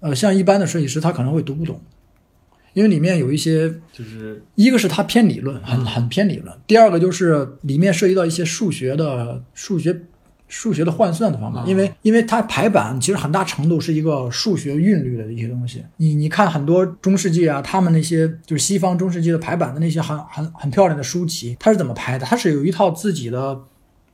[0.00, 1.80] 呃，像一般的设计师，他可能会读不懂，
[2.74, 10.02] 因为里面有一些就是一个是它偏理论，很很偏理论；第二个就是里面涉及到一些数学的数学
[10.48, 15.84] 数学的换算的方法，啊因为因为它排版其实很大程度是一个数学韵律的一些东西。
[15.96, 22.24] 你你看很多中世纪啊，他们那些就是西方中世纪的排版的那些很很很漂亮的书籍，它是怎么排的？
[22.24, 23.60] 它是有一套自己的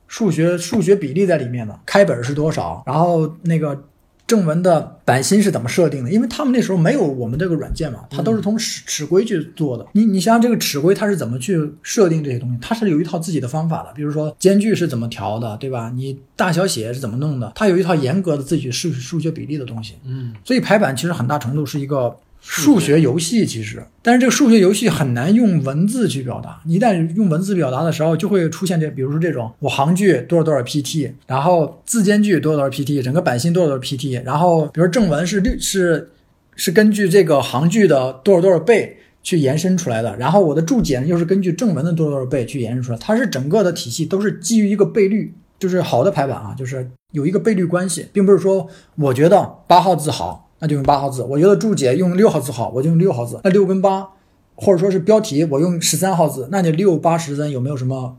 [0.07, 3.83] 数学数学比例在里面的，开本是多少，然后那个
[4.25, 6.11] 正文的版心是怎么设定的？
[6.11, 9.85] 因为他们那时候没有我们这个软件嘛，它都是从尺尺规去做的。
[9.91, 12.57] 你你想想这个尺规它是怎么去设定这些东西？
[12.61, 15.91] 它是有一套自己的方法的，比如说间距是怎么调的，对吧？
[15.93, 17.51] 你大小写是怎么弄的？
[17.55, 19.95] 它有一套严格的自己数数学比例的东西。
[20.05, 26.61] 嗯，所以排版其实很大程度是一个数学游戏，其实，但是这个数学游戏很难用文字去表达。
[26.65, 36.11] 一旦用文字表达的时候，就会出现这，比如说这种我行距多少多少 pt，然后字间距多少多少 pt，整个版型多少多少 pt，然后比如正文是六是
[36.55, 38.97] 是根据这个行距的多少多少倍。
[39.25, 53.37] 去延伸出来的，然后我的注解呢又是根据正文的多少多少倍去延伸出来，它是整个的体系都是基于一个倍率，就是好的排版啊，就是有一个倍率关系，并不是说我觉得八号字好，那就用八号字；我觉得注解用六号字好，我就用六号字。
[53.43, 54.07] 那六跟八，
[54.55, 58.15] 或者说是标题，我用十三号字，那你六八十三有没有什么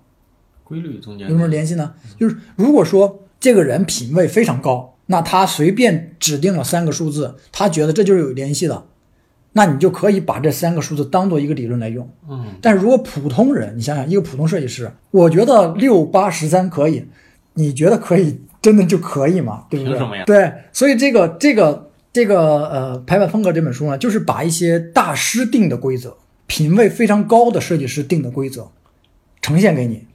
[0.62, 1.94] 规律中间有什么联系呢？
[2.20, 8.84] 就是如果说这个人品味非常高，那他随便指定了三个数字，他觉得这就是有联系的，
[9.54, 12.06] 那你就可以把这三个数字当做一个理论来用。
[12.28, 17.06] 嗯但是如果普通人，你想想，一个普通设计师，我觉得六八十三可以，
[17.54, 19.64] 你觉得可以，真的就可以吗？
[19.70, 19.94] 对不对？
[19.94, 28.70] 凭什么呀对，所以这个这个这个呃排版风格这本书呢，就是把一些大师定的规则，品位非常高的设计师定的规则，
[29.42, 30.06] 呈现给你，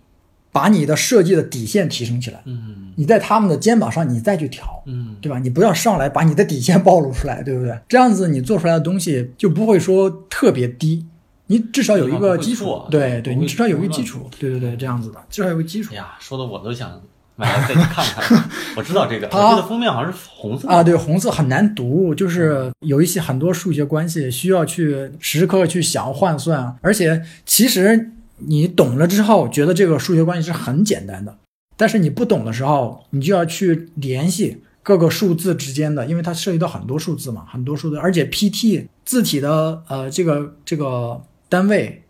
[0.53, 2.41] 把你的设计的底线提升起来。
[2.45, 4.65] 嗯你在他们的肩膀上，你再去调。
[4.85, 5.39] 嗯，对吧？
[5.39, 7.77] 你不要上来把你的底线暴露出来，对不对？
[7.87, 11.05] 这样子你做出来的东西就不会说特别低，
[11.47, 12.81] 你至少有一个基础。
[12.89, 14.29] 对对，你至少有一个基础。
[14.39, 17.01] 对对对，这样子的，至少有个基础哎呀，说的我都想
[17.39, 18.49] 买来再去看看。
[18.75, 20.83] 我知道这个，我啊记得封面好像是红色啊。
[20.83, 31.35] 对，红色很难读，就是有一些很多数学关系需要去时刻去想换算，而且其实你懂了之后，觉得这个数学关系是很简单的，
[31.77, 34.61] 但是你不懂的时候，你就要去联系。
[34.81, 42.01] 各个数字之间的，因为它涉及到很多数字嘛，很多数字，而且 PT 字体的呃这个这个单位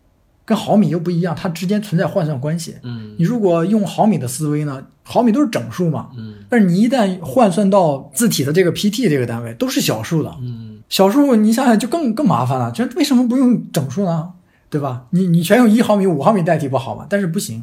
[0.50, 2.74] 跟毫米又不一样，它之间存在换算关系。
[2.82, 14.32] 嗯你如果用毫米的思维呢，毫米都是整数嘛，嗯但是你一旦换算到字体的这个 PT 这个单位，都是小数的，嗯小数你想想就更更麻烦了，就为什么不用整数呢？
[14.68, 15.06] 对吧？
[15.10, 17.06] 你你全用一毫米、五毫米代替不好吗？
[17.08, 17.62] 但是不行，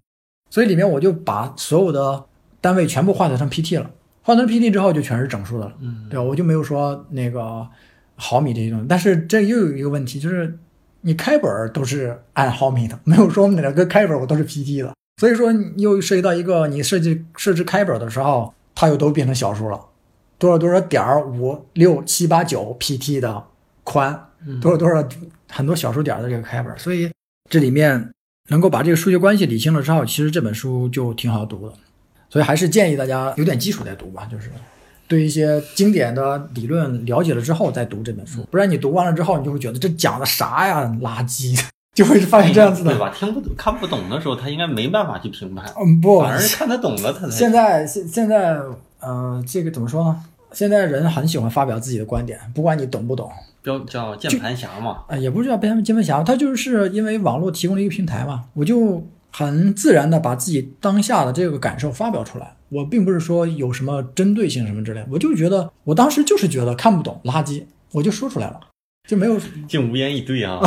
[0.49, 2.23] 所以里面我就把所有的
[2.61, 6.23] 单位全部换算成 PT 了，换成 PT 之后就全是整数的了，嗯对吧？
[6.23, 7.67] 我就没有说那个
[8.15, 10.57] 毫米这些东西，但是这又有一个问题，就是
[11.07, 19.79] 你开本儿都是按毫米的，没有说哪个开本儿我都是 PT 的，所以说又涉及到一个你设计设置开本儿的时候，它又都变成小数了，
[20.37, 23.41] 多少多少点儿五六七八九 PT 的
[23.85, 25.07] 宽，嗯多少多少
[25.49, 27.09] 很多小数点儿的这个开本儿，所以
[27.49, 28.11] 这里面
[28.49, 31.73] 能够把这个数学关系理清了之后，其实这本书就挺好读的。
[32.29, 34.51] 所以还是建议大家有点基础再读吧，就是
[35.07, 41.59] 对一些经典的理论了解了之后再读这本书，不然你读完了之后，你就会觉得这讲的啥呀，垃圾，
[41.93, 42.91] 就会发现这样子的。
[42.91, 43.09] 对吧？
[43.09, 48.57] 听不懂、看不懂的时候，他应该没办法去评判，嗯，不，反而是看得懂了，他才现在现现在
[48.99, 50.23] 呃，这个怎么说呢？
[50.51, 53.29] 现在人很喜欢发表自己的观点，不管你懂不懂，
[53.61, 55.03] 标叫键盘侠嘛。
[55.07, 59.05] 啊，也不是叫边键盘侠，他就是因为网络提供了一个平台嘛，我就
[59.37, 62.55] 很自然的把自己当下的这个感受发表出来。
[62.69, 68.59] 我并不是说有什么针对性什么之类，我就觉得我当时就是觉得看不懂垃圾，我就说出来了。
[69.07, 70.59] 就没有 竟无言以对啊！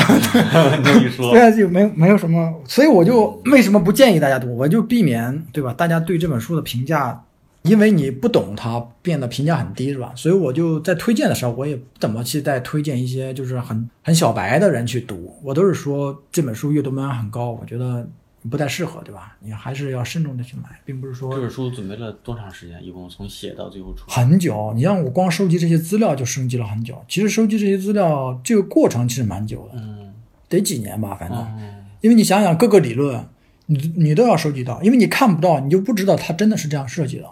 [0.79, 5.75] 你这么一说对，啊，就没有没有什么，所以我就为什么不建议大家读，我就避免对吧？
[5.75, 7.23] 大家对这本书的评价，
[7.63, 10.13] 因为你不懂它，变得评价很低是吧？
[10.17, 18.09] 所以我就在推荐的时候，我也不怎么去再推荐一些就是很很小白的人去读，我都是说这本书阅读门槛很高，我觉得
[18.49, 19.37] 不太适合，对吧？
[19.41, 22.83] 你还是要慎重的去买，并不是说这本书准备了多长时间？
[22.85, 24.05] 一共从写到最后出？
[24.09, 27.05] 很久，你让我光收集这些资料就收集了很久。
[27.09, 30.15] 其实收集这些资料这个过程其实蛮久的，嗯
[30.49, 31.39] 得几年吧，反正。
[31.59, 33.23] 嗯因为你想想各个理论，
[33.67, 37.27] 你你都要收集到，因为你看不到，你就不知道它真的是这样设计的。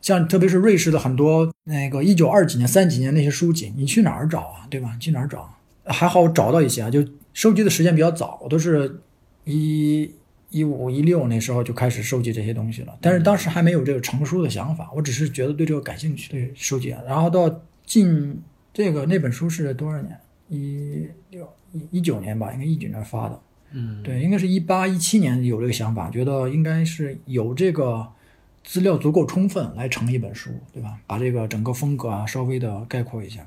[0.00, 4.68] 像特别是瑞士的很多那个一九二几年、三几年那些书籍，你去哪儿找啊？
[4.70, 4.92] 对吧？
[4.94, 5.52] 你去哪儿找？
[5.84, 9.00] 还好我找到一些啊，就收集的时间比较早，我都是
[9.44, 10.08] 一
[10.50, 12.98] 一五一六那时候就开始收集这些东西了。
[13.00, 16.94] 但是当时还没有这个成书的想法，我只是觉得对这个感兴趣，对收集。
[17.06, 18.40] 然后到近
[18.72, 20.18] 这个那本书是多少年？
[20.48, 23.40] 一六一一九年吧，应该一九年发的。
[23.72, 28.08] 嗯，对，应该是一八一七年有这个想法，觉得应该是有这个
[28.64, 30.98] 资料足够充分来成一本书，对吧？
[31.06, 33.46] 把这个整个风格啊稍微的概括一下。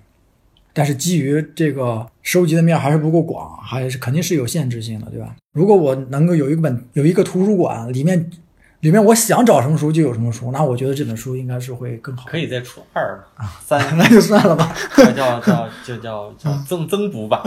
[0.73, 5.35] 但是基于这个收集的面还是不够广，还是肯定是有限制性的，对吧？
[5.53, 8.29] 如果我能够有一本有一个图书馆，里面
[8.79, 12.27] 里面我想找什么书就有什么书，那我觉得这本书应该是会更好。
[12.27, 14.73] 可以再出二啊三， 那就算了吧。
[14.95, 17.43] 叫叫叫就叫叫增增补吧。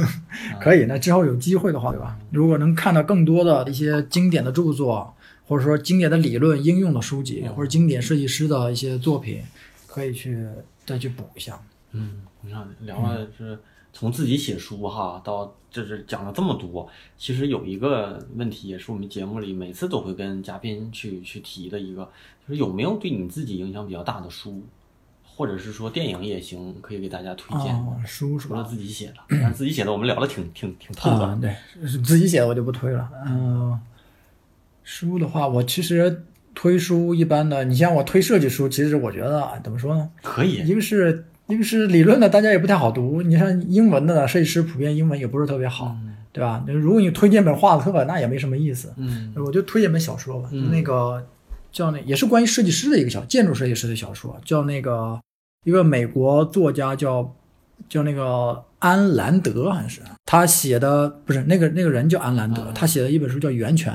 [0.58, 2.16] 可以，那之后有机会的话，对吧？
[2.30, 5.14] 如果能看到更多的一些经典的著作，
[5.46, 9.40] 或者说经典的理论应用的书籍，或者经典设计师的一些作品，
[9.86, 10.46] 可以去
[10.86, 11.60] 再去补一下。
[11.92, 13.58] 嗯，你看聊了是
[13.92, 22.04] 从自己写书哈，到这是讲了这么多，其实有一个问题也是我们节目里每次都会跟嘉宾去去提的一个，
[22.46, 24.62] 就是有没有对你自己影响比较大的书，
[25.24, 27.74] 或者是说电影也行，可以给大家推荐。
[27.74, 28.68] 啊，书是除了吧？
[28.68, 31.26] 自己写的，但自己写的我们聊的挺挺挺透的。
[31.26, 31.54] 啊，对，
[31.86, 33.10] 是自己写的我就不推了。
[33.26, 33.78] 嗯、
[34.82, 36.24] 书的话，我其实
[36.54, 40.10] 推书一般的，你像我推设计书，其实我觉得啊怎么说呢？
[40.22, 43.22] 可以，一个是一个是理论的，大家也不太好读。
[43.22, 45.94] 你像英文的呢，设计师普遍英文也不是特别好，
[46.32, 46.64] 对吧？
[46.66, 48.92] 如果你推荐本画册，那也没什么意思。
[48.96, 51.26] 嗯我就推荐本小说吧，嗯那个
[51.70, 55.20] 叫那也是关于设计师的一个小建筑设计师的小说，叫那个
[55.64, 57.34] 一个美国作家叫
[57.88, 63.92] 叫那个安兰德，好像是他写的，不是那个那个人叫安兰德，嗯他写的一本书叫《源泉》，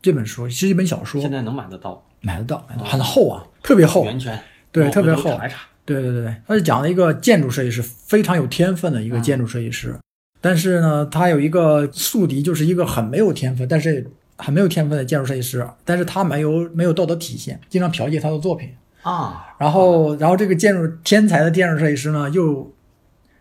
[0.00, 5.58] 这本书是一本小说现，在能买得到买得到，买得到很厚啊，特别厚，源泉，对特别厚查一查。
[5.84, 9.94] 对对对对，他是讲了一个建筑设计师，非常有天分的一个建筑设计师。
[10.40, 14.06] 但是呢，他有一个宿敌，就是一个很没有天分，但是
[14.36, 15.66] 很没有天分的建筑设计师。
[15.84, 18.70] 但是他没有没有道德体现，经常剽窃他的作品。
[19.02, 22.72] 啊，然后，然后这个建筑天才的建筑设计师呢，又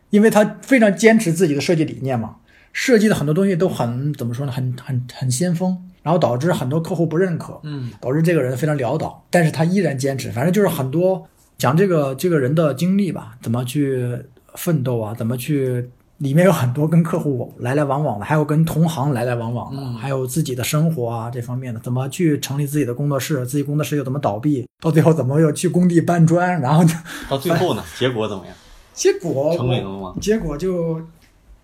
[0.09, 2.37] 因为他非常坚持自己的设计理念嘛，
[2.73, 7.59] 设计的很多东西都很怎么说呢，很很很先锋，然后导致很多客户不认可。
[7.63, 10.31] 嗯导致这个人非常潦倒，但是他依然坚持。
[10.31, 11.27] 反正就是很多
[11.61, 14.17] 讲这个这个人的经历吧，怎么去
[14.55, 15.87] 奋斗啊，怎么去，
[16.17, 26.95] 里面有很多跟客户来来往往的，还有跟同行来来往往的，嗯还有自己的生活啊这方面的，怎么去成立自己的工作室，自己工作室又怎么倒闭，到最后怎么又去工地搬砖，然后就
[27.29, 28.55] 到最后呢， 结果怎么样？
[28.95, 30.15] 结果成名了吗？
[30.19, 30.99] 结果就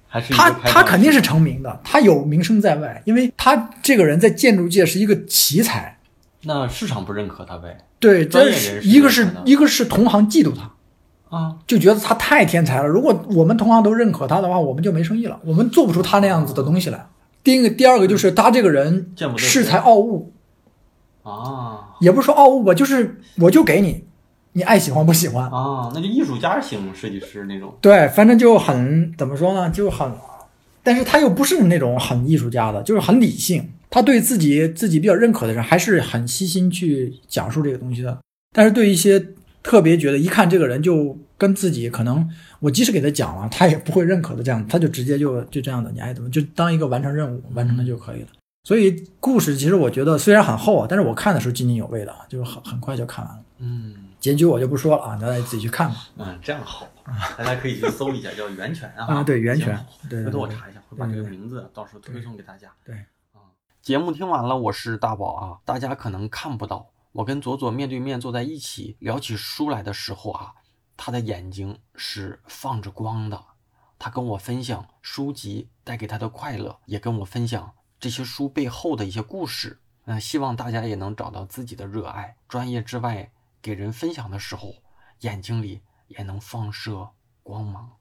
[0.07, 5.96] 还是他他肯定是成名的，他有名声在外，因为他这个人在建筑界是一个奇才。
[6.47, 7.77] 那市场不认可他呗？
[7.99, 12.87] 对，专业这是一个是一个是同行嫉妒他，啊，就觉得他太天才了。
[12.87, 17.07] 如果我们同行都认可他的话，我们就没生意了，我们做不出他那样子的东西来。
[17.43, 20.31] 第一个，第二个就是他这个人恃才傲物，
[21.23, 24.05] 啊也不是说傲物吧，就是我就给你，
[24.53, 25.49] 你爱喜欢不喜欢。
[25.49, 27.75] 啊，那就艺术家型设计师那种。
[27.81, 30.11] 对，反正就很怎么说呢，就很，
[30.83, 33.69] 但是他又不是那种很艺术家的，就是很理性。
[33.89, 38.17] 他对自己自己比较认可的人，还是很悉心去讲述这个东西的。
[38.53, 39.23] 但是对一些
[39.61, 42.27] 特别觉得一看这个人就跟自己可能，
[42.59, 48.27] 我即使给他讲了，他也不会认可的这样，他就直接就就这样的，你爱怎么就当一个完成任务，完成了就可以了。
[48.63, 53.43] 所以故事其实我觉得虽然很厚啊，但是我看的时候津津有味的，就很很快就看完了。
[53.59, 55.95] 嗯结局我就不说了啊，大家自己去看吧。
[56.17, 56.87] 嗯，这样好，
[57.37, 59.05] 大家可以去搜一下，叫源泉啊。
[59.05, 59.79] 啊，对，源泉，
[60.09, 62.67] 对，回头我查一下，会把这个名字到时候推送给大家。
[62.83, 62.95] 对。
[63.87, 65.59] 节目听完了，我是大宝啊。
[65.63, 70.55] 大家可能看不到，我跟左左面对面坐在一起聊起书来的时候啊，
[70.97, 73.41] 他的眼睛是放着光的。
[73.97, 79.79] 他跟我分享书籍带给他的快乐，也跟我分享这些书背后的一些故事。
[80.03, 83.31] 那希望大家也能找到自己的热爱，专业之外
[83.61, 84.73] 给人分享的时候，
[85.21, 87.11] 眼睛里也能放射
[87.41, 87.93] 光芒。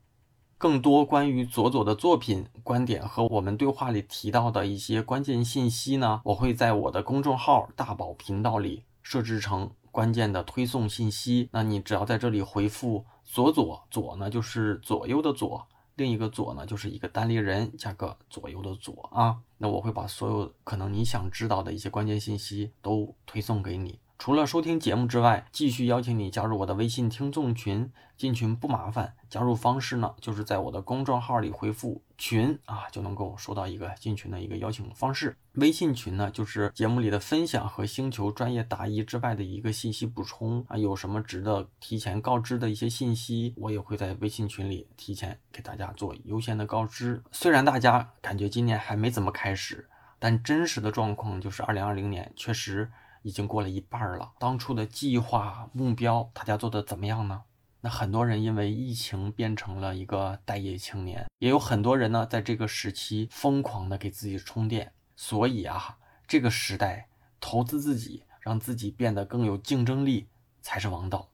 [0.58, 11.50] 更多关于左左的作品、观点和我们对话里提到的一些关键信息呢，我会在我的公众号“大宝频道”里设置成关键的推送信息。
[11.52, 19.36] 那你只要在这里回复“左左左”呢，就是左右的左，另一个左呢就是一个单立人加个左右的左啊。
[19.58, 23.98] 那我会把所有可能你想知道的一些关键信息都推送给你。
[24.18, 27.92] 除了收听节目之外，继续邀请你加入我的微信听众群。
[28.16, 35.36] 进群不麻烦，加入方式呢，就是在我的公众号里回复“群”啊，就能够收到一个进群的一个邀请方式。
[35.56, 40.78] 微信群呢，就是节目里的分享和星球专业答疑之外的一个信息补充啊。
[40.78, 47.22] 有什么值得提前告知的一些信息，我也会在微信群里提前给大家做优先的告知。
[47.32, 49.86] 虽然大家感觉今年还没怎么开始，
[50.18, 52.90] 但真实的状况就是二零二零年确实。
[53.26, 57.42] 已经过了一半了，当初的计划目标，大家做的怎么样呢？
[57.80, 64.92] 那很多人因为疫情变成了一个待业青年，也有很多人呢，在这个时期疯狂的给自己充电。
[65.16, 65.98] 所以啊，
[66.28, 67.08] 这个时代
[67.40, 70.28] 投资自己，让自己变得更有竞争力
[70.62, 71.28] 才是王道。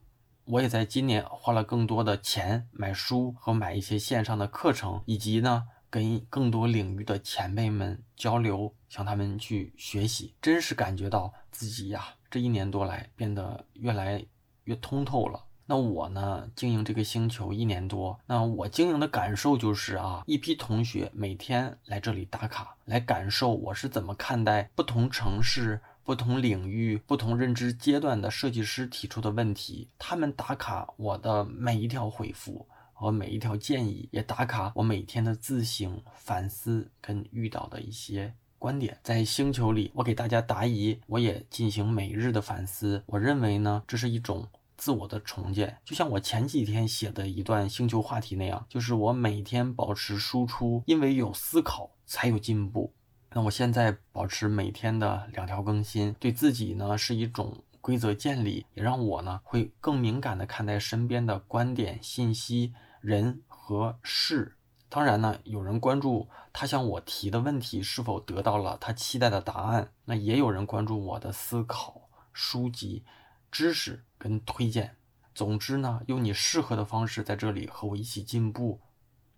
[0.45, 5.67] 我也在今年花了更多的钱买书和买一些线上的课程，以及呢。
[5.93, 14.25] 跟更多领域的前辈们交流，向他们去学习，真是感觉到自己呀，这一年多来变得越来
[14.63, 15.39] 越通透了。
[15.67, 32.67] 那我呢，经营这个星球一年多，那我经营的感受就是啊，一批同学每天来这里打卡，来感受我是怎么看待不同城市、不同领域、不同认知阶段的设计师提出的问题，他们打卡我的每一条回复。
[33.03, 43.03] 和每一条建议也打卡我每天的自省反思跟遇到的一些观点，在星球里我给大家答疑，我也进行每日的反思。
[43.07, 44.47] 我认为呢，这是一种
[44.77, 52.93] 自我的重建，就像我前几天写的一段星球话题那样，就是我每天保持输出，因为有思考才有进步。
[53.33, 57.61] 那我现在保持每天的两条更新，对自己呢是一种。
[57.83, 62.71] 规则建立也让我呢会更敏感的看待身边的观点、信息、
[63.03, 64.57] 人和事。
[64.87, 73.03] 当然呢，有人关注他向我提的问题是否得到了他期待的答案，那也有人关注我的思考、书籍、
[73.51, 74.95] 知识跟推荐。
[75.35, 78.79] 总之呢，用你适合的方式在这里和我一起进步，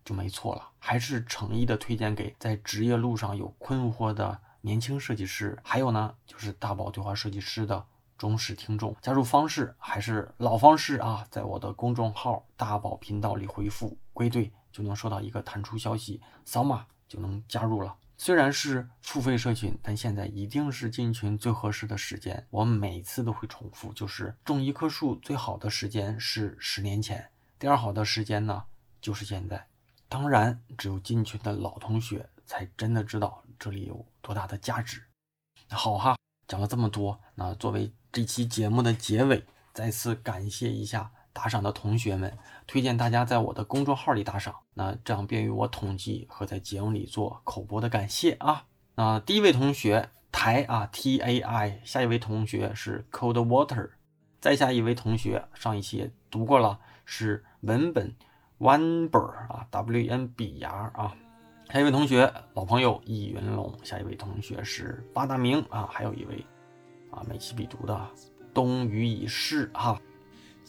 [0.03, 0.69] 就没错了。
[0.77, 7.87] 还是诚意的推荐给在职业路上有困惑的年轻设计师，还有呢，就是大宝对话设计师的。
[8.17, 17.93] 忠实听众，加入方式还是老方式啊，在我的公众号“大宝频道”里回复“归队”，就能收到一个弹出消息，扫码就能加入了。
[18.17, 22.47] 虽然是付费社群，但现在一定是进群最合适的时间。
[22.49, 28.63] 我每次都会重复，就是种一棵树最好的时间是十年前，第二好的时间呢
[29.01, 29.67] 就是现在。
[30.07, 35.03] 当然，只有进群的老同学才真的知道这里有多大的价值。
[35.69, 36.15] 好哈，
[36.47, 37.93] 讲了这么多，那作为。
[38.15, 39.43] 这期节目的结尾，
[39.73, 48.67] 再次感谢一下打赏的同学们，推荐大家在我的公众号里打赏，那这样便于我统计和在节目里做口播的感谢啊。
[48.95, 53.89] 那第一位同学台啊 T A I，下一位同学是 Cold Water，
[54.39, 58.15] 再下一位同学上一期读过了，是文本
[58.59, 61.13] Oneber 啊 W N B R 啊，
[61.67, 66.45] 还有一位同学老朋友易云龙，下一位同学是八大明啊，还有一位。
[67.15, 67.99] 啊，美其必读的
[68.53, 69.99] 冬雨已逝哈，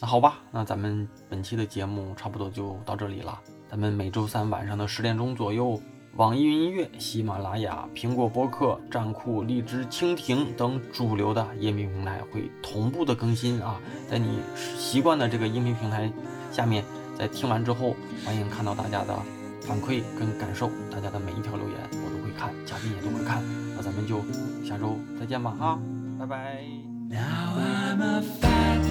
[0.01, 3.39] 那好吧，那咱们本期的节目差不多就到这里了。
[3.69, 5.81] 咱们每周三晚上的十点钟左右，
[6.15, 13.81] 网易云音乐、喜马拉雅、苹果播客、站酷、荔枝、蜻蜓等主流的音频平台会同步的更新啊。
[14.09, 16.11] 在你习惯的这个音频平台
[16.53, 16.85] 下面，
[17.19, 19.17] 在听完之后，欢迎看到大家的
[19.63, 23.43] 反馈跟感受，大家的每一条留言我都会看，嘉宾也都会看。
[23.77, 24.21] 那咱们就
[24.65, 25.79] 下周再见吧啊！
[26.19, 26.65] 拜拜。
[27.09, 28.83] Now I'm a fat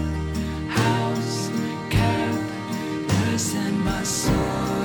[0.70, 1.50] house
[1.90, 2.36] cat,
[3.10, 4.85] losing my soul.